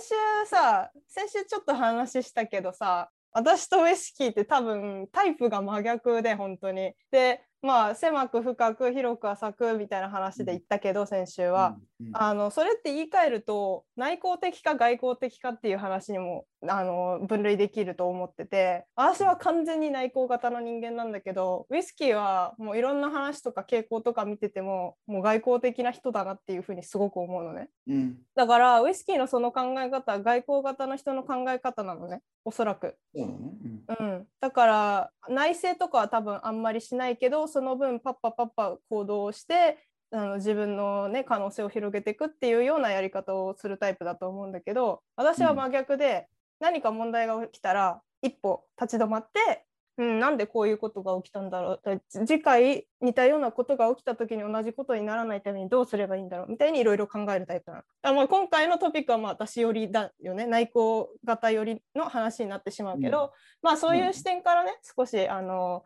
[0.01, 6.93] 週さ先週ちょっと話したけどさ私とウイスキーって多分タイプが真逆で本当に。
[7.09, 11.77] でまあ狭く深く広く浅くみたいな話で言ったけど先週は。
[11.99, 27.69] うん、あのそれって言い換えると内向的か外向的かっていう話にもあの分類できると思ってて私は完全に内向型の人間なんだけどウイスキーはもういろんな話とか傾向とか見ててももう外向的な人だなっていうふうにすごく思うのね。
[27.87, 28.17] うん。
[28.35, 32.21] だからウイスキーのその考え方は外向型の人の考え方なのね。
[32.43, 33.83] おそらく、そうん。
[33.99, 39.77] うん、だから内省とかは多分あんまりしないけどその分パッパパッパ行動をして
[40.11, 46.27] あの自分の、ね、可能性を広げていくっていうようなやり方をするタイプだと思うんだけど私は真逆で、
[46.59, 49.65] 何か問題が起きたら一歩立ち止まって、
[49.97, 51.81] うん、なんでこういうことが起きたんだろう。
[51.83, 56.47] だ次回似たようなことが起きた時に同じことにならないためにどうすればいいんだろう。
[56.49, 57.83] みたいにいろいろ考えるタイプなの。
[58.03, 60.45] あまあ今回のトピックはまあ私寄りだよね。
[60.45, 63.29] 内向型寄りの話になってしまうけど、うん。
[63.61, 65.83] まあそういう視点からね少しあの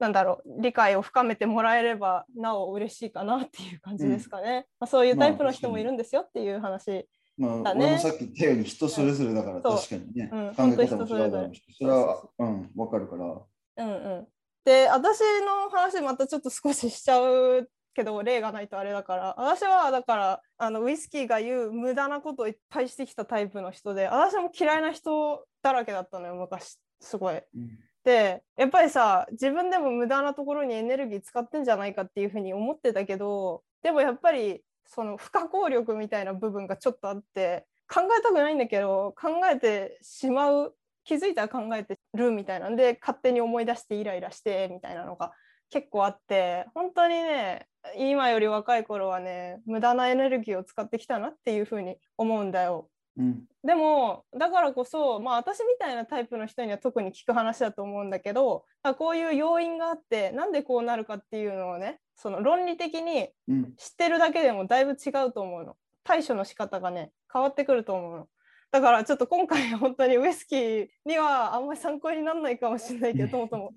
[0.00, 4.66] なんだろう理解を深めてもらえればなお嬉しいかなっていう感じですかね。
[4.80, 10.36] まあ、そういうタイプの人もいるんですよっていう話まあ、俺もさっき言ったように人それぞれだから確かにね、う。
[10.36, 10.54] ん。
[10.54, 13.24] 考え方も違うだろうし、それはそ、うん、わかるから。
[13.24, 14.26] うんうん。
[14.64, 19.34] で私の話またちょっと少ししちゃうけど例がないとあれだから。
[19.36, 27.36] 私はだからあのウイスキーが言う無駄なことをいっぱいしてきたタイプの人で私も嫌いな人だらけだったのよ昔すごい。
[27.36, 27.78] うん。
[28.04, 45.32] でやっぱりさ自分でも無駄なところにエネルギー使ってんじゃないかっていうふうに思ってたけどでもやっぱりその不可抗力みたいな部分がちょっとあって考えたくないんだけど考えてしまう気づいたら考えてるみたいなんで勝手に思い出してイライラしてみたいなのが
[45.70, 47.66] 結構あって本当にね
[47.96, 52.88] 今より若い頃はね無駄なエネルギーを使ってきたなっていうふうに思うんだよ。
[53.16, 53.44] うん。
[53.62, 63.74] でもだからこそ、まあ、私みたいなタイプの人には特に聞く話だと思うんだけどあこういう要因があってなんでこうなるかっていうのをねその論理的にうん。
[63.76, 65.76] 知ってるだけでもだいぶ違うと思うの。
[66.04, 68.28] 対処の仕方がね変わってくると思うの。
[68.70, 73.72] だからちょっと今回本当にウイスキーにはあんまり参考にならないかもしれないけど ともとも。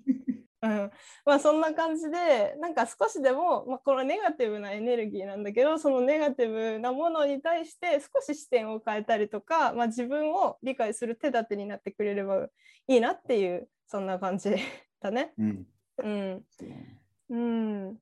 [0.60, 0.90] うん、
[1.24, 12.48] まあそんな感じでなんか少しでも、まあ、これはネガティブなエネルギーなんだけどそのネガティブなものに対して少し視点を変えたりとか、まあ、自分を理解する手立てになってくれれば
[12.86, 14.50] いいなっていうそんな感じ
[15.00, 15.32] だね。
[15.38, 15.66] うん。
[17.30, 17.98] うん。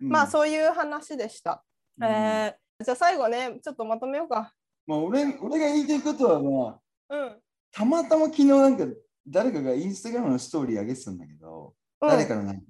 [0.00, 1.64] まあそういう話でした。
[1.98, 2.04] うん。
[2.04, 4.54] えーじゃあ最後ねちょっとまとめようか。
[4.86, 7.42] まあ、俺俺が言いたいことは、まあ、うん。
[7.72, 8.86] たまたま昨日なんか
[9.26, 12.62] 誰かがインスタグラムのストーリー上げてたんだけど、うん誰かのなんか、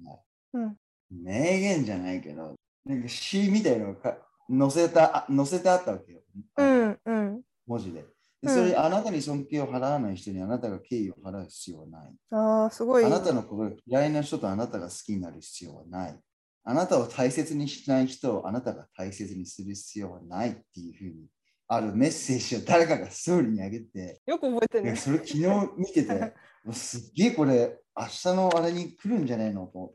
[0.53, 0.75] うん
[1.11, 6.19] 名言じゃないけど、なんか詩みたいのがか載せた、あ載せてあったわけよ。
[6.57, 8.01] うんうん文字で。
[8.01, 8.05] うん
[8.41, 12.11] でそれ、あなたに尊敬を払わない人にあなたが敬意を払う必要はない。
[12.31, 13.03] ああすごい。
[13.03, 16.19] あなたのことが嫌いな人とあなたが好きになる必要はない。
[16.63, 21.27] あなたを大切にしない人をあなたが大切にする必要はないっていうふうに
[21.67, 24.95] あるメッセージを誰かがストーリーに上げて、よく覚えてるね。
[24.95, 25.43] それ昨日
[25.77, 26.31] 見てて、も
[26.71, 29.91] うすっげえこれ明日のあれに来るんじゃないのと思っ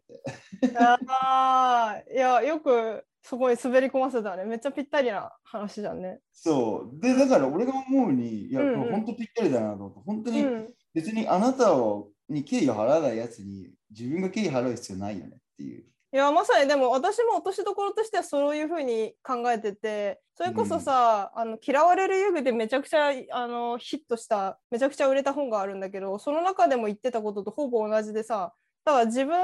[0.61, 0.77] て。
[0.77, 4.45] ああいやよくそこに滑り込ませたね。
[4.45, 6.21] めっちゃぴったりな話だね。
[6.33, 7.01] そう。
[7.01, 15.85] で、だから俺が思うに、いや、こうんうんれ本当ぴったりだなと思って、本当にうん別にあなたをに敬意を払わないやつに自分が敬意払う必要ないよねっていう。
[16.15, 28.53] いやまさにでも私も落としどころとしてはそういうふうに考えててそれこそさ、あの嫌われる遊具でめちゃくちゃあのヒットしためちゃくちゃ売れた本があるんだけどその中でも言ってたこととほぼ同じでさ
[28.85, 29.37] だから自分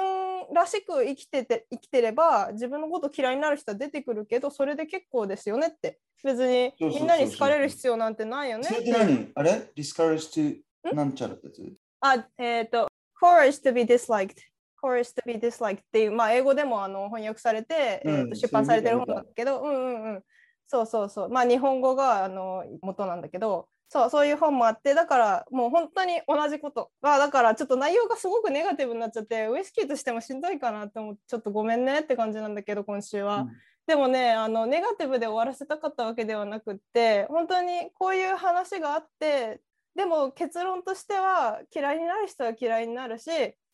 [0.55, 5.99] らしく生きてて生きてれば自分のこと嫌いになる人は出てくるけどそれで結構ですよねって。
[6.23, 9.33] 別にみんなに好かれる必要なんてないよねそれって何？
[9.35, 10.97] あれ ?discourage to ん？
[10.97, 11.73] なんちゃらってやつ？
[12.03, 12.89] あ、えっ、と、
[13.21, 14.50] courage to be disliked。
[14.83, 20.23] Courage to be disliked っていう、まあ、英語でもあの翻訳されて、うんえーと出版されてる本だけど、うんうんうん。
[20.67, 21.29] そうそうそう。
[21.29, 26.91] まあ、日本語があの元なんだけど、そう、そういう本もあって、だからもう本当に同じこと。
[27.03, 33.39] まあ、だからちょっと内容がすごくネガティブになっちゃって、ウイスキーとしてもしんどいかなって思って、ちょっとごめんねって感じなんだけど、今週は。
[33.39, 33.51] うん
[33.87, 39.61] でもねあのネガティブで終わらせたかったわけではなくって本当にこういう話があって
[39.97, 43.29] でも結論としては嫌いになる人は嫌いになるし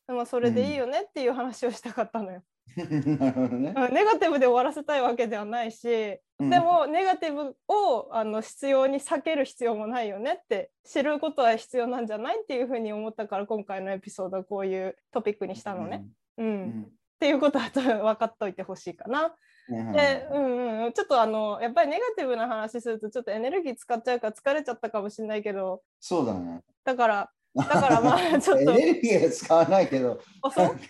[0.07, 2.43] でもそれでいいよねっていう話をしたかったのよ。
[2.77, 3.75] なるほどね。
[3.77, 16.05] うんネガティブで終わらせたいわけではないしでもネガティブをあの必要に避ける必要もないよねって知ることは必要なんじゃないっていうふうに思ったから今回のエピソードはこういうトピックにしたのね。
[16.37, 16.87] うんうん。
[17.17, 19.35] っていうことは分かっといてほしいかな。
[19.69, 26.61] うんで、うんうん、ちょっとあのやっぱりネガティブな話するとちょっとエネルギー使っちゃうから疲れちゃったかもしれないけどそうだね。
[26.85, 28.73] だからだからまあ ちょっと。
[28.73, 30.65] エネルギーは使わないけど、あそう？
[30.65, 30.87] なんか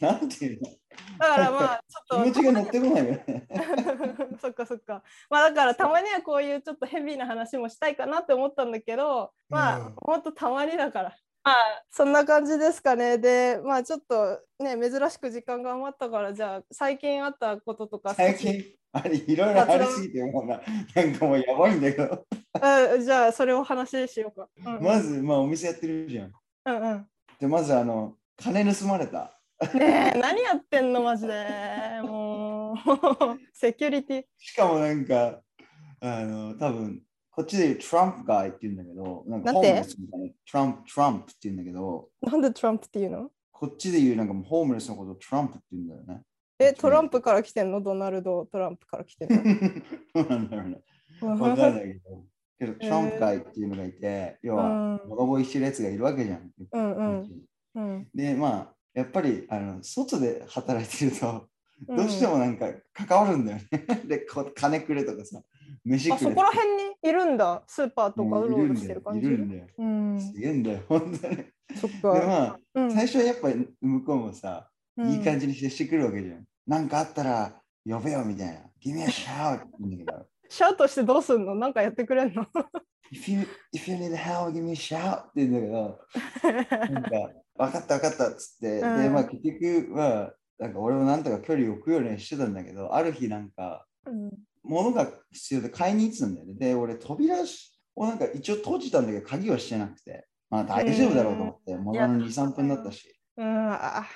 [0.00, 0.70] なんていうの？
[1.18, 2.24] だからまあちょっと。
[2.24, 3.46] 気持ちが乗ってこないよね。
[4.40, 5.02] そっかそっか。
[5.28, 9.94] まあだからたまにはこういうちょっとヘビーな話もしたいかなって思ったんだけどまあ、うん。
[9.96, 11.56] ほんとたまにだからまあ
[11.90, 13.18] そんな感じですかね。
[13.18, 20.60] でまあちょっとね珍しく時間が余ったからじゃあ最近あったこととか最近、あれ、いろいろありすぎて、もうな、
[20.94, 22.26] なんかもうやばいんだけど。
[22.60, 26.32] あじゃあそれを話しようか、うんうん、まず、まあ、お店やってるじゃん。
[26.66, 27.06] うんうん。
[27.38, 29.38] で、まず、あの、金盗まれた。
[29.74, 32.00] ねえ何やってんのマジで。
[32.02, 32.76] もう
[33.52, 34.24] セキュリティ。
[34.38, 35.40] しかもなんか、
[36.00, 37.02] あの、多分
[37.40, 40.26] こっちで言うトランプガイって言うんだけど、なんかホームレスみたいな。
[40.28, 43.30] トランプ、トランプって言うんだけど、なんでトランプっていうの？
[43.50, 46.22] こっちで言うなんかもうホームレスのことをトランプって言うんだよね。
[46.58, 47.80] えトランプから来てんの？
[47.80, 49.28] ドナルド・トランプから来てん
[50.14, 50.80] そうなんだろうね。
[51.22, 52.24] のわかんないけど。
[52.58, 55.08] けど、トランプガイっていうのがいて、要は、うん。
[55.08, 56.50] ボコボコしてるやつがいるわけじゃん。
[56.72, 57.30] うんうん。
[57.74, 58.08] うん。
[58.14, 61.48] で、まあ、やっぱり、あの、外で働いてると、
[61.88, 63.86] どうしてもなんか関わるんだよね。
[64.06, 65.42] で、こ金くれとかさ、
[65.86, 67.62] あそ飯くれこら辺にいるんだ。
[67.66, 69.26] スーパーとかもううろうろしてる感じ？
[69.26, 69.66] いるんだよ。
[69.78, 70.20] うん。
[70.20, 71.36] すげえんだよ、本当に。
[71.36, 72.08] で、そっか。
[72.08, 75.46] まあ、うん最初はやっぱり向こうもさ、いい感じ。
[75.46, 76.44] じに接してくるわけじゃん。
[76.66, 78.60] なんかあったら呼べよみたいな。
[78.84, 79.56] Give me a shout!
[79.56, 81.54] って言うんだけどシャウトしてどうすんの？
[81.54, 82.46] なんかやってくれんの
[83.12, 85.18] ？If you, if you need help, give me a shout!
[85.18, 87.10] って言うんだけど、なんか、
[87.56, 94.30] 分かった分かったっつって、で、うんまあ結局は、なんか俺もなんとか距離を置くようにはしてたんだけど、ある日なんか、うん
[94.62, 96.54] 物が必要で買いに行ってたんだよね。
[96.54, 97.36] で、俺扉
[97.96, 103.14] をなんか一応閉じたんだけど、鍵はしてなくて、まあ大丈夫だろうと思って、ものの2、3分だったし。
[103.36, 104.06] うん、あ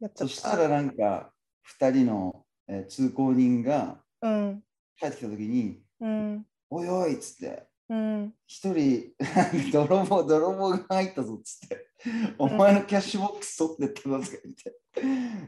[0.00, 0.12] やっ。
[0.14, 1.32] そしたらなんか、
[1.80, 4.62] 2人の、えー通行人がうん、
[4.98, 8.34] 帰ってきた時に、うん、おいおいっつって、うん。
[8.46, 9.12] 一人、
[9.70, 11.86] 泥棒、泥棒が入ったぞっつって、
[12.38, 14.36] お前のキャッシュボックス取ってったぞとか？
[14.44, 14.76] 言って、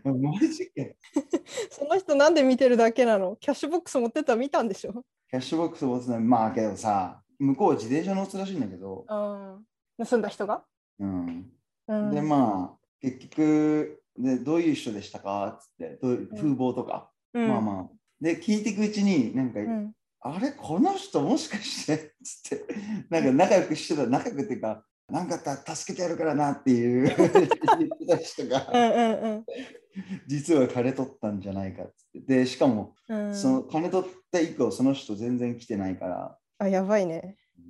[0.05, 0.95] マジかよ
[1.71, 3.37] その人なんで見てるだけなの？
[3.37, 5.05] キャッシュボックス持ってったら見たんでしょ？
[5.31, 10.07] キャッシュボックス持ってたまあけどさ、向こう自転車乗ってたらしいんだけど、うん。
[10.07, 10.65] 盗んだ人が？
[10.99, 11.53] うん。
[11.89, 12.11] うん。
[12.15, 15.47] で、まあ、結局、でどういう人でしたか？
[15.49, 17.97] っつって、どう風貌とか、うん、まあまあ。
[18.21, 19.93] で、聞いていくうちに、なんか、うん。
[20.21, 22.15] あれ、この人もしかして？
[22.25, 22.65] つって、
[23.11, 29.45] なんか仲良くしてた、仲良くっていうか、なんかあったら助けてやるからなっていう 言ってた人が、うんうん
[30.27, 32.21] 実は金取ったんじゃないかって。
[32.21, 33.35] で、しかも、うん。
[33.35, 37.39] その金取った以降、その人全然来てないから、あ、やばいね。
[37.59, 37.67] うん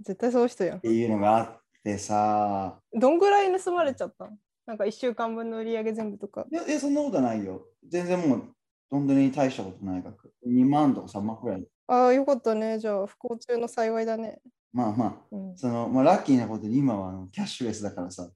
[0.00, 0.80] 絶対そういう人やんっ。
[0.80, 4.36] ていうのがあってさ、どんぐらい盗まれちゃったの？
[4.66, 6.46] なんか1週間分の売り上げ全部とか。
[6.50, 7.64] いや、いやそんなことないよ。
[7.88, 8.42] 全然もう、
[8.90, 10.32] 本当に大したことない額。
[10.46, 11.66] 2万とか3万くらい。
[11.86, 12.78] ああ、よかったね。
[12.80, 14.40] じゃあ、不幸中の幸いだね。
[14.72, 18.28] まあまあ、うん、その、まあ、ラッキーなことに今はあのキャッシュレスだからさ、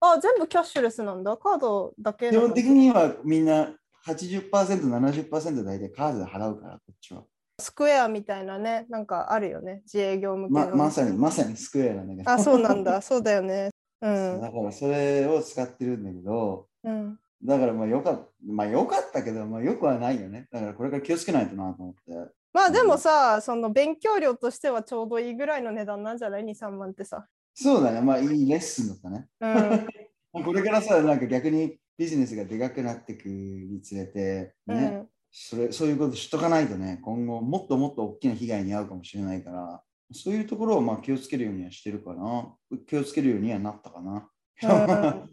[0.00, 1.36] あ、全部キャッシュレスなんだ？
[1.36, 3.74] カードだけ基本的にはみんな
[4.06, 7.22] 80%、70%大体カードで払うから、こっちは。
[7.60, 9.82] スクエアみたいなね、なんかあるよね。
[9.84, 10.70] 自営業向けの。
[10.70, 12.30] ままさに、まさにスクエアなんだけど。
[12.30, 13.00] あ、そうなんだ。
[13.00, 13.70] そうだよね。
[14.00, 14.08] う。
[14.08, 14.40] ん。
[14.40, 20.48] だからそれを使ってるんだけど、うん、だからまあよかった、まあよかったけど、まあよくはないよね。
[20.50, 22.32] だからこれから気をつけないとなと思って。
[22.52, 27.26] まあでもさ、その勉強料としてはちょうどいいぐらいの値段なんじゃない ?2、3万ってさ。
[27.54, 29.28] そうだね、まあいいレッスンだったね。
[29.40, 29.86] うん。
[30.32, 42.54] まあこれからさ、なんか逆にビジネスがでかくなっていくにつれて、ね、うんそれそういうこと知っとかないとね、今後もっともっと大きな被害に遭うかもしれないから、そういうところをまあ気をつけるようにはしてるかな。
[42.86, 44.28] 気をつけるようにはなったかな。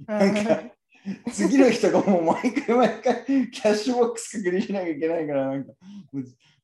[0.07, 0.63] なんか
[1.31, 5.73] 次の人がもう毎回毎回キャッシュボックス確認しなきゃいけないから、なんか、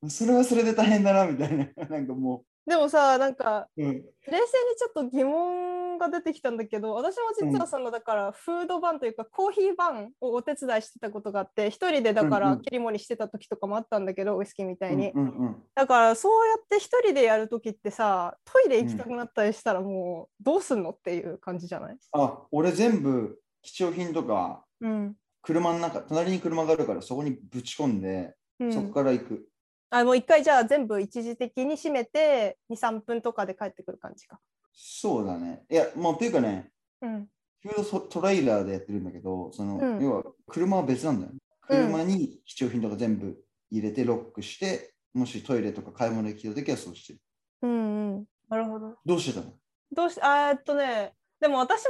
[0.09, 4.41] それはそれで大変だなみたいな、 なんかもでもさ、なんかう、うん、冷静に
[4.77, 12.39] ちょっと疑問が出てきたんだけど私も実はその、だからフードバンというかコーヒーバンをお手伝いしてたことがあって一人でだかうんうん。
[12.39, 25.15] ら切り盛りしてた時とかもあったんだけど、ウイスキーみたいに、うんうんだからそうやって一人でやる時ってさトイレ行きたくなったりしたらもうどうすんのっていう感じじゃない、あ、俺全部貴重品とかうん。
[25.45, 29.49] 車の中、隣に車があるからそこにぶち込んで、うんそこから行く。
[29.89, 34.39] あもう一回じゃあ全部一時的に閉めて23分とかで帰ってくる感じか。
[34.73, 35.63] そうだね。
[35.69, 37.27] いや、もうっていうかね、うん
[37.61, 41.31] フードソトレイラーでやってるんだけど、その、うん要は車は別なんだよ。
[41.33, 43.35] うん車に貴重品とか全部
[43.71, 47.19] 入れてロックして、もしトイレとか買い物行きた時はそうしてる。
[47.63, 48.95] うんうん、なるほど。
[49.03, 49.53] どうしてたの？
[49.91, 51.89] どうしあっとねでも私も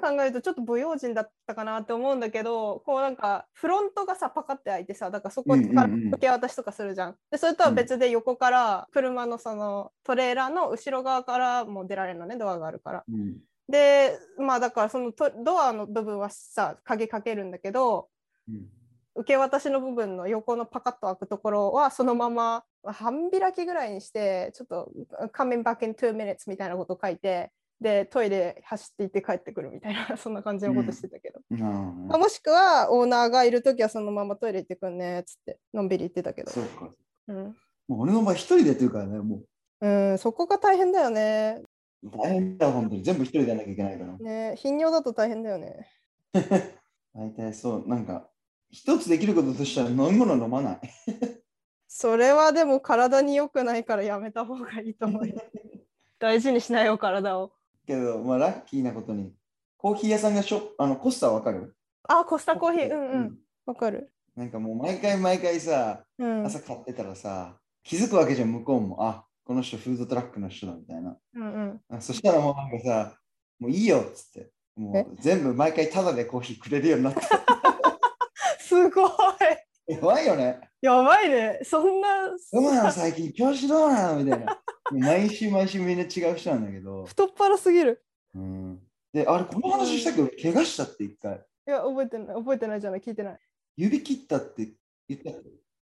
[0.00, 7.16] 今考えるとちょっと不用心だったかなって思うんだけどこうなんかフロントがさパカって開いてさだからそこから受け渡しとかするじゃん。
[7.30, 13.04] でそれとは別で横から車のそのトレーラーの後ろ側からも出られるのねドアがあるから。
[13.08, 13.38] うん。
[13.68, 18.08] でまあだからそのトドアの部分はさ鍵かけるんだけど
[18.48, 18.66] うん
[19.16, 24.90] 受け渡しの部分の横のパカッと開くところはそのまま半開きぐらいにしてちょっと
[25.34, 36.50] 「coming back in two minutes」みたいなこと書いてでトイレ走って行って帰ってくるみたいな そんな感じのことしてたけど、なるほどねまあもしくはオーナーがいる時はそのままトイレ行ってくんねっつってのんびり言ってたけど。
[36.50, 36.90] そうか。
[37.28, 37.56] うん、
[37.88, 39.42] もう俺の場合一人でやってるからね、も
[39.80, 39.88] う。
[39.88, 41.62] ん、そこが大変だよね。
[42.02, 43.02] う大変だよ、本当に。
[43.02, 44.16] 全部一人でやらなきゃいけないから。
[44.18, 45.88] ね頻尿だと大変だよね。
[47.14, 48.30] 大体そう、なんか、
[48.70, 50.80] 一つできることとしては飲み物飲まない。
[51.88, 55.34] それはでも体に良くないからやめた方がいいと思うよ。
[56.18, 57.52] 大事にしないよ体を
[57.86, 59.32] けど、まあ、ラッキーなことに、
[59.78, 61.76] コーヒー屋さんがしょあのコスタわかる？
[62.08, 62.92] あコスタコーヒー。
[62.92, 63.38] うんうん。
[63.66, 64.12] わかる。
[64.36, 66.44] なんかもう毎回毎回さ、うん。
[66.46, 69.06] 朝買ってたらさ、気づくわけじゃん、向こうも。
[69.06, 71.16] あ、この人フードトラックの人だみたいな。
[71.34, 71.80] うんうん。
[71.88, 73.18] あそしたらもうなんかさ、
[73.58, 75.00] もういいよっつって、もえ？
[75.02, 77.20] う全部毎回タダでコーヒーくれるようになった。
[78.58, 79.10] すごい
[79.86, 80.60] やばいよね。
[80.80, 81.60] やばいね。
[81.62, 84.24] そんなどうなの最近調子どうなの？
[84.24, 84.60] みたいな。
[84.92, 87.04] 毎週毎週みんな違う人なんだけど。
[87.06, 88.04] 太っ腹すぎる。
[88.34, 88.80] うん、
[89.12, 90.22] で、あれ、この話したけ？
[90.22, 91.36] ど、怪我したって一回。
[91.36, 92.36] いや、覚えてない。
[92.36, 93.00] 覚えてないじゃない。
[93.00, 93.38] 聞いてない。
[93.76, 94.68] 指切ったって
[95.08, 95.30] 言った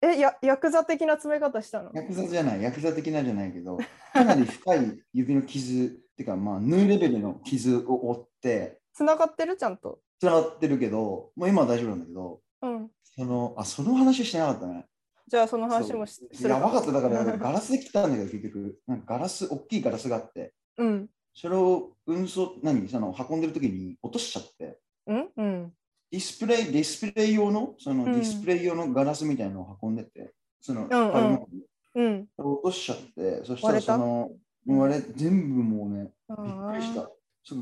[0.05, 1.91] え、や、ヤクザ的な詰め方したの？
[1.93, 3.77] ヤクザじゃない、ヤクザ的なじゃないけど、
[4.11, 9.55] かなり深い指の傷、ってか、まあ、縫うレベルの傷を負って、繋がってる？
[9.55, 9.99] ちゃんと。
[10.19, 12.91] つながってるけど、もう今は大丈夫なんだけど、うん。
[13.03, 14.86] その、あ、その話してなかったね。
[15.28, 21.09] じゃあその話もしするやばかった、だから、 ガラスで切ったんだけど、結局、なんかガラス、大きいガラスがあって、うん。
[21.34, 25.32] それを運送、何、その運んでる時に落としちゃって、うん？
[25.36, 25.74] うん。
[26.11, 28.11] ディスプレイ、ディスプレイ用の、そのうん。
[28.11, 31.47] ディスプレイ用のガラスみたいなのを運んでて、その、んうん。
[31.95, 32.30] うん。
[32.38, 34.32] 落としちゃって、そしたらその、
[34.68, 37.09] 割れ全部もうね、あびっくりしーた。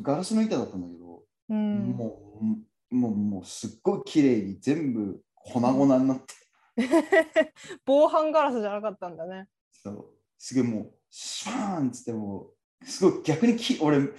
[0.04, 1.95] ガラスの板だったんだけど、うん。
[1.95, 6.33] もう、もう、もうすっごい綺麗に全部粉々になって、
[7.85, 9.47] 防犯ガラスじゃなかったんだね。
[9.71, 10.05] そう
[10.37, 14.09] すげえもう、シャーンっつってもう、すごい逆にき、俺、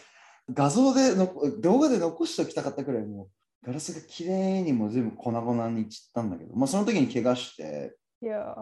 [0.53, 3.29] 画像での、動画で残しておきたかったくらい、もう、
[3.67, 8.57] ガラスが綺麗にもう全部粉々に散ったんだけど、まあその時に怪我して、いやー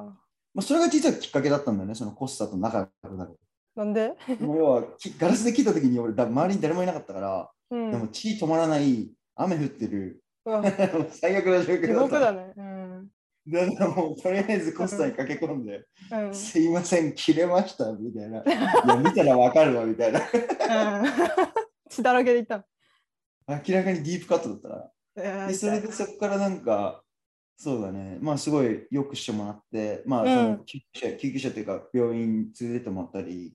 [0.53, 3.39] まあ、それが実はきっかけだったんだよね、そのコスタと仲良くなる。
[3.77, 4.15] なんで？
[4.41, 7.91] もう要はきガラスで切った時に俺だ周りに誰もいなかったから、うん。
[7.91, 9.11] でも血止まらない、
[9.43, 10.23] 雨降ってる、
[11.11, 12.01] 最悪な状況地だった。
[12.01, 12.53] 獄だね。
[12.57, 13.11] うん。
[13.49, 16.35] だからもうとりあえずコスタに駆け込んで、うん。
[16.35, 18.43] すいません、切れましたみたいな。
[18.43, 20.21] いや、見たらわかるわみたいな。
[20.21, 21.07] うん
[21.89, 22.65] 血だらけでいった
[23.49, 25.43] 明らかにディープカットだったから。
[25.43, 25.49] の。
[25.49, 27.03] で、それでそこからなんか、
[27.57, 33.55] そうだね、まあすごいよくしてもらって、まあうんその救急車、救急車っていうか病院連れてってもらったり、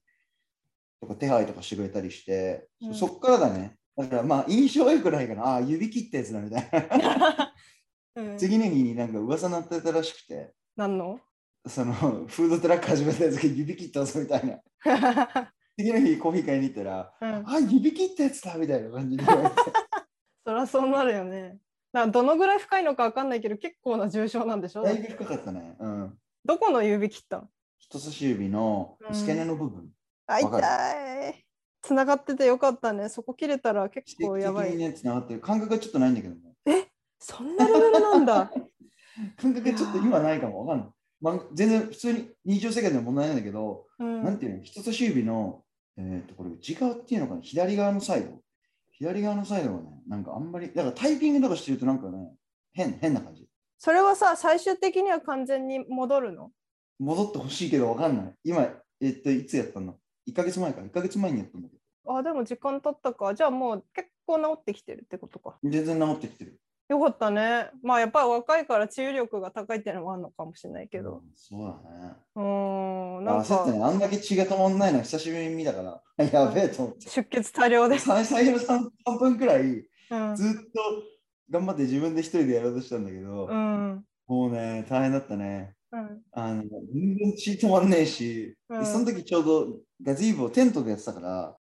[0.99, 3.77] とか手配とかしてくれたりして、うんそこからだね。
[3.97, 7.53] だからまあ印象は良くないかな、ああ、指切ったやつだみたいな。
[8.17, 11.19] うん次の日になんか噂になってたらしくて、何の？
[11.67, 14.59] そのフードトラック始めたやつが 指切ったぞみたいな。
[15.77, 19.23] 次の日コーヒー買いに行ったら、うんあ、指切ったやつだみたいな感じで。
[20.47, 21.57] そりゃそうなるよね。
[21.91, 24.83] だからどのぐらい深いのかわかんないけど結構な重傷なんでしょ？
[24.83, 25.75] だいぶ深かったね。
[25.79, 26.17] うん。
[26.45, 29.89] どこの指切ったの人差し指の付け根の部分。
[30.27, 31.44] あわかる痛い。
[31.86, 33.09] つながっててよかったね。
[33.09, 34.75] そこ切れたら結構やばい。
[34.75, 35.39] ね、つながってる。
[35.39, 36.41] 感覚がちょっとないんだけども。
[37.19, 38.51] そんなレベルなんだ。
[39.38, 40.89] 感覚がちょっと今ないかもわかんない。
[41.21, 45.63] まあ、全然普通に日常生活でも問題ないんだけど、うんなんていうの、人差し指の、
[45.97, 48.41] えー、とこれ内側っていうのかな、左側のサイド。
[48.91, 52.33] 左側のサイドがね、なんかあんまり、だからタイピングとかしてるとなんかね、
[52.73, 53.47] 変、変な感じ。
[53.77, 56.51] それはさ、最終的には完全に戻るの？
[56.99, 58.33] 戻ってほしいけどわかんない。
[58.43, 58.69] 今、
[59.01, 60.81] えっと、いつやったの ?1 ヶ月前か。
[60.81, 61.74] 1ヶ月前にやったんだけ
[62.07, 63.33] あ、でも時間経ったか。
[63.33, 65.57] じゃあもう結構治ってきてるってことか。
[65.63, 66.59] ど、全然治ってきてる。
[66.87, 67.71] よかったね。
[67.81, 71.15] まあやっぱり若いから治癒力が高いっていうのもあるのかもしれないけど。
[71.15, 72.13] うんそうだね。
[72.35, 73.87] うーん、なんか。
[73.87, 75.81] あんだけ血が止まんないの久しぶりに見たか
[76.17, 77.09] ら、やべえと思って。
[77.09, 77.97] 出血多量で。
[77.97, 80.61] 最最初の 3, 3分くらい、うんずっと
[81.49, 84.03] 頑張って自分で一人でやろうとしたんだけど、うん。
[84.27, 85.75] もうね、大変だったね。
[85.91, 86.21] うん。
[86.33, 89.67] あの全然血止まんねえし、うんでその時ちょうど
[90.03, 91.57] ガゼーブをテントでやってたから、あ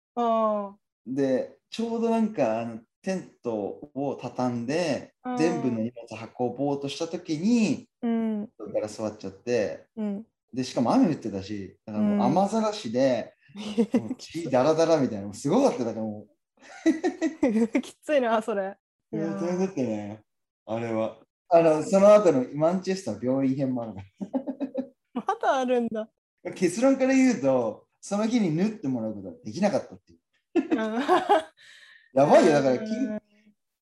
[1.08, 3.54] で、ちょうどなんかあのテント
[3.94, 8.08] を畳んで、うん全部の荷物運ぼうとした時に、あ。
[8.08, 8.50] うん。
[8.74, 10.26] ガラス割っちゃって、うん。
[10.54, 13.34] で、しかも雨降ってたし、だからもううん雨ざらしで、
[13.94, 15.86] もう血ダラダラみたいな、もうすごかった。
[15.86, 16.28] だからも
[17.82, 18.78] きついな、それ。
[19.12, 20.24] う、いや、大変だったね、
[20.66, 21.18] あれは。
[21.50, 24.02] あの、その後のマンチェスター病院編もあるか
[25.14, 26.10] まだあるんだ。
[26.44, 26.52] ら。
[26.54, 30.20] 結論から言うと、その日に縫ってもらうことはできなかったっていう。
[32.14, 33.18] やばいよ、だから、緊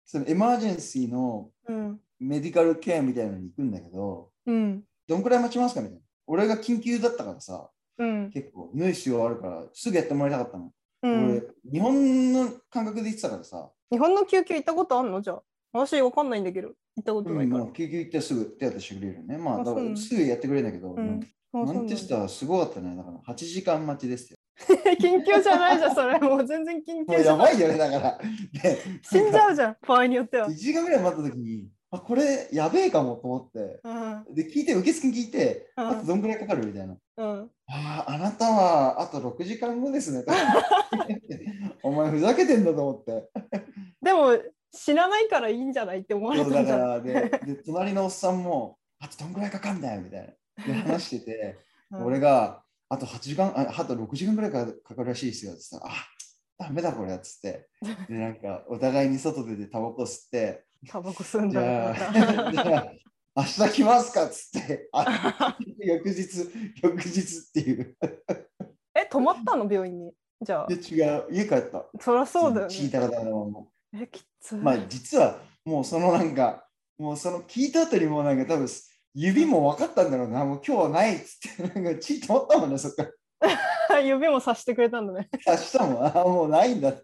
[0.05, 1.99] そのエマージェンシーのうん。
[2.19, 4.83] メディカルケアみたいなのに行くんだけど、うん。
[5.07, 6.03] どんくらい待ちますかみたいな。
[6.27, 7.67] 俺が緊急だったからさ、
[7.97, 8.29] うん。
[8.29, 10.71] 結構縫う必要あるから、すぐやってもらいたかったの。
[11.01, 11.41] うん俺、
[11.73, 15.19] 日本の感覚で言ってたからさ、日本の救急行ったことあんの？
[15.19, 15.41] じゃあ。
[15.73, 16.69] 私わかんないんだけど。
[16.69, 17.61] 行ったことないから。
[17.61, 19.37] うんまあ救急行ってすぐ手当てしてくれるよね。
[19.37, 21.19] まあ、だからすぐやってくれるんだけど、うん
[21.53, 22.95] マンチェスターすごかったね。
[22.95, 24.37] だから8時間待ちですよ。
[24.99, 26.17] 緊急じゃないじゃん、それ。
[26.19, 27.37] もう全然緊急じゃん。
[27.39, 28.19] やばいよね、だから。
[28.61, 30.53] で死んじゃうじじゃん、場合によっては1。
[30.53, 33.81] 時間ぐらい待った時に、あ、これやべえかもと思って。
[33.83, 34.33] うん。
[34.33, 36.95] で、聞いて、受付に聞いて、うんあとどんぐらいかかるみたいな。
[37.17, 37.51] うん。
[37.67, 40.23] ああ、あなたはあと6時間後ですね。
[41.83, 43.29] お前ふざけてんだと思って。
[44.01, 44.37] でも、
[44.73, 46.49] 死なないからいいんじゃないって思われた。
[46.49, 47.13] だからで
[47.45, 50.65] で、隣のおっさんも、あとどんぐらいかかんだよみたいな。
[50.65, 51.57] で、 話してて、
[51.91, 56.07] うん俺が、あと8時間、ああと6時間ぐらいかかかるらしいですよって言ったら、あ
[56.57, 57.67] ダメだこれっつって。
[58.07, 61.95] で、なんか、お互いに外出てタバコ吸って、タバコ吸うんじだゃあ、
[62.53, 62.93] じゃあ
[63.35, 66.49] 明日来ますかっつって、あ翌日、
[66.81, 67.97] 翌日っていう。
[68.95, 69.71] え、泊まったの？
[69.71, 70.13] 病院に？
[70.41, 71.85] じゃあで、、違う、家帰った。
[71.99, 72.73] そりゃそうだよね。
[72.73, 73.70] 聞いたらだの。
[73.93, 74.55] え、きつい。
[74.55, 76.67] まあ、実は、もうそのなんか、
[76.97, 78.67] もうその聞いた後にもうなんか多分、
[79.13, 83.03] 指も分かったんだろうな、 もう今日はないっつって、なんか血止まったもんね、そっか
[83.39, 83.99] ら。
[83.99, 85.29] 指もさしてくれたんだね。
[85.45, 87.03] 明日も、あもうないんだって。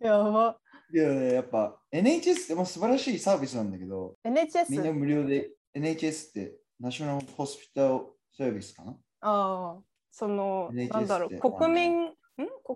[0.00, 0.58] やば。
[0.92, 4.92] いやね、やっぱ NHS ってもう素晴らしいサービスなんだけど、みんな NHS?
[4.94, 8.06] 無料で NHS ってナショナルホスピタル
[8.36, 8.92] サービスかな？
[9.20, 12.14] ああ、その、NHS なんだろう、国民、ん？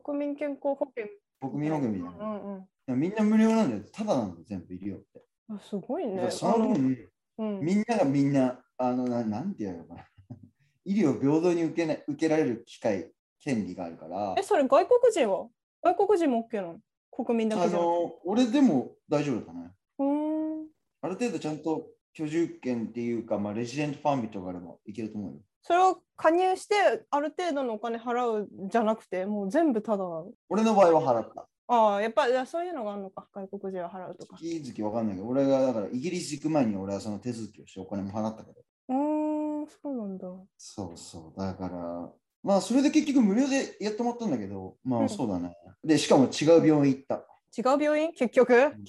[0.03, 1.07] 国民健康保険？
[1.41, 2.25] 国民保険みたいな。
[2.25, 2.69] うんうん。
[2.95, 3.83] みんな無料なんだよ。
[3.93, 5.23] ただなんだよ、全部医療って。
[5.51, 6.31] あすごいね。
[6.31, 7.09] その分、
[7.39, 10.07] うん、みんながみんな、あの、ななんて言うのかな。
[10.85, 15.49] 医療を平等に受けな受けられる機会、権利があるからえ、、それ外国人は？
[15.83, 16.81] 外国人も OK なの？
[17.11, 18.03] 国民だけあじゃなくて。
[18.03, 19.71] の、俺でも大丈夫だね。
[19.99, 20.67] うーん。
[21.03, 25.41] ある程度ちゃんと居住権っていうか、まあ、レジデントファーミットがあればいけると思うよ。
[25.63, 26.75] それを加入して
[27.11, 30.33] ある程度のお金払うじゃなくて、もう全部ただなの？
[30.49, 31.49] 俺の場合は払った。
[31.71, 34.39] ああ、やっぱいやそういうのがあるのか、外国人は払うとか。
[34.39, 38.61] 月々わかんないけど、俺がだからイギリス行く前に俺はその手続きをしてお金も払ったけど。
[38.89, 40.27] うーん、そうなんだ。
[40.57, 41.39] そうそう。
[41.39, 42.11] だから、
[42.43, 45.55] まあそれで結局無料でやってもらったんだけど、まうんあそうだね。
[45.85, 47.27] で、しかも違う病院行った。
[47.57, 48.13] 違う病院？
[48.13, 48.85] 結局、ん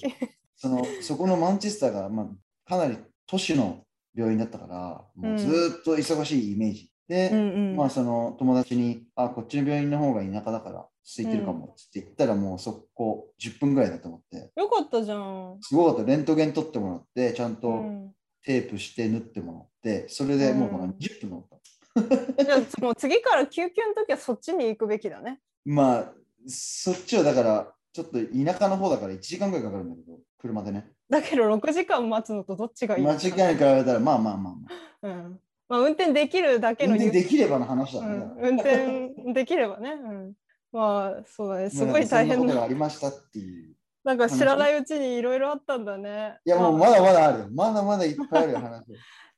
[0.56, 2.26] そのそこのマンチェスターが、まあ、
[2.68, 6.90] かなり都市の病院だったから、もうずーっと忙しいイメージ。
[7.08, 7.76] で、うんうん。
[7.76, 15.58] まあその友達に、あ、こっちの病院の方が田舎だから空いてるかもって言ったら、もうそこ10分ぐらいだと思って、よかったじゃん。
[15.60, 16.10] すごかった。
[16.10, 18.12] レントゲン取ってもらって、ちゃんうとん、
[18.44, 21.56] テープして縫ってもらって、それでもううん10分乗った。
[22.44, 25.40] じゃあもう次から救急の時はそっちに行くべきだね。
[25.64, 26.14] まあ、
[26.46, 30.92] そっちはだから、ちょっと田舎の方だから1時間ぐらいかかるんだけど、車でね。
[31.08, 34.68] だけど6時間待つのとどっちがいい間違いに比べたら、まあまあまあま
[35.02, 35.08] あ。
[35.08, 38.08] うんまあ、運転できるだけ運の転できればの話だね。
[38.38, 39.90] うん、運転できればね。
[39.92, 40.32] うん、
[40.72, 41.70] まあそうだね。
[41.70, 42.54] すごいまあ大変な。
[42.54, 43.74] なありましたっていう。
[44.04, 46.38] なんか知らないうちにいろいろあったんだね。
[46.44, 47.48] いや、もうまだまだあるよ。
[47.52, 48.84] まだまだいっぱいあるよ、話。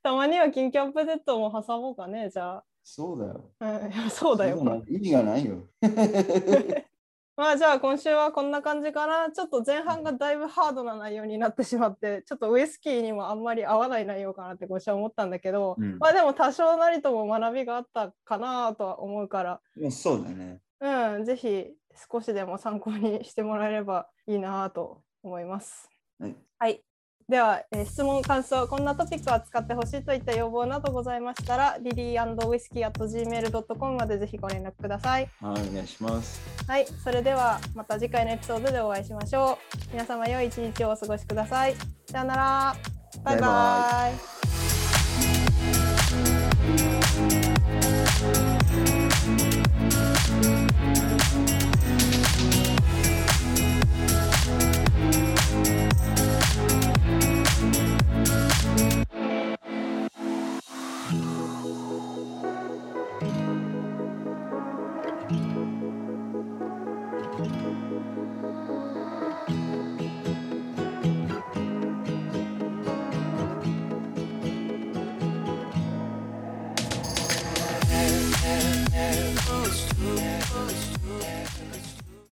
[0.02, 2.64] たまには緊急アップデートも挟もうかね、じゃあ。
[2.84, 3.50] そうだよ。
[3.60, 4.84] うん、そうだよ。
[4.88, 5.68] 意味がないよ。
[7.34, 9.32] まあじゃあ今週はこんな感じかな。
[9.32, 19.60] ちょっと前半がだいぶハードな内容になってしまって、ちょっとウイスキーにもあんまり合わない内容かなってごしは思ったんだけど、うんまあでも多少なりとも学びがあったかなとは思うから、
[19.90, 20.60] そうだね。
[20.82, 21.66] うん、ぜひ
[22.10, 25.88] 少しでも参考にしてもらえればいいなと思います。
[26.18, 26.36] はい。
[26.58, 26.82] はい。
[27.28, 35.30] では、えー質問、感想、こんなトピックは使ってほしいといった要望などございましたら、リリーウイスキー at gmail.com までぜひご連絡ください。
[35.40, 36.42] はい、お願いします。
[36.66, 39.58] はい、それではまた次回のエピソードでお会いしましょ
[39.88, 39.92] う。
[39.92, 41.74] 皆様良い一日をお過ごしください。
[42.10, 42.76] さよなら。
[43.22, 43.40] バイ。
[43.40, 44.42] バイ「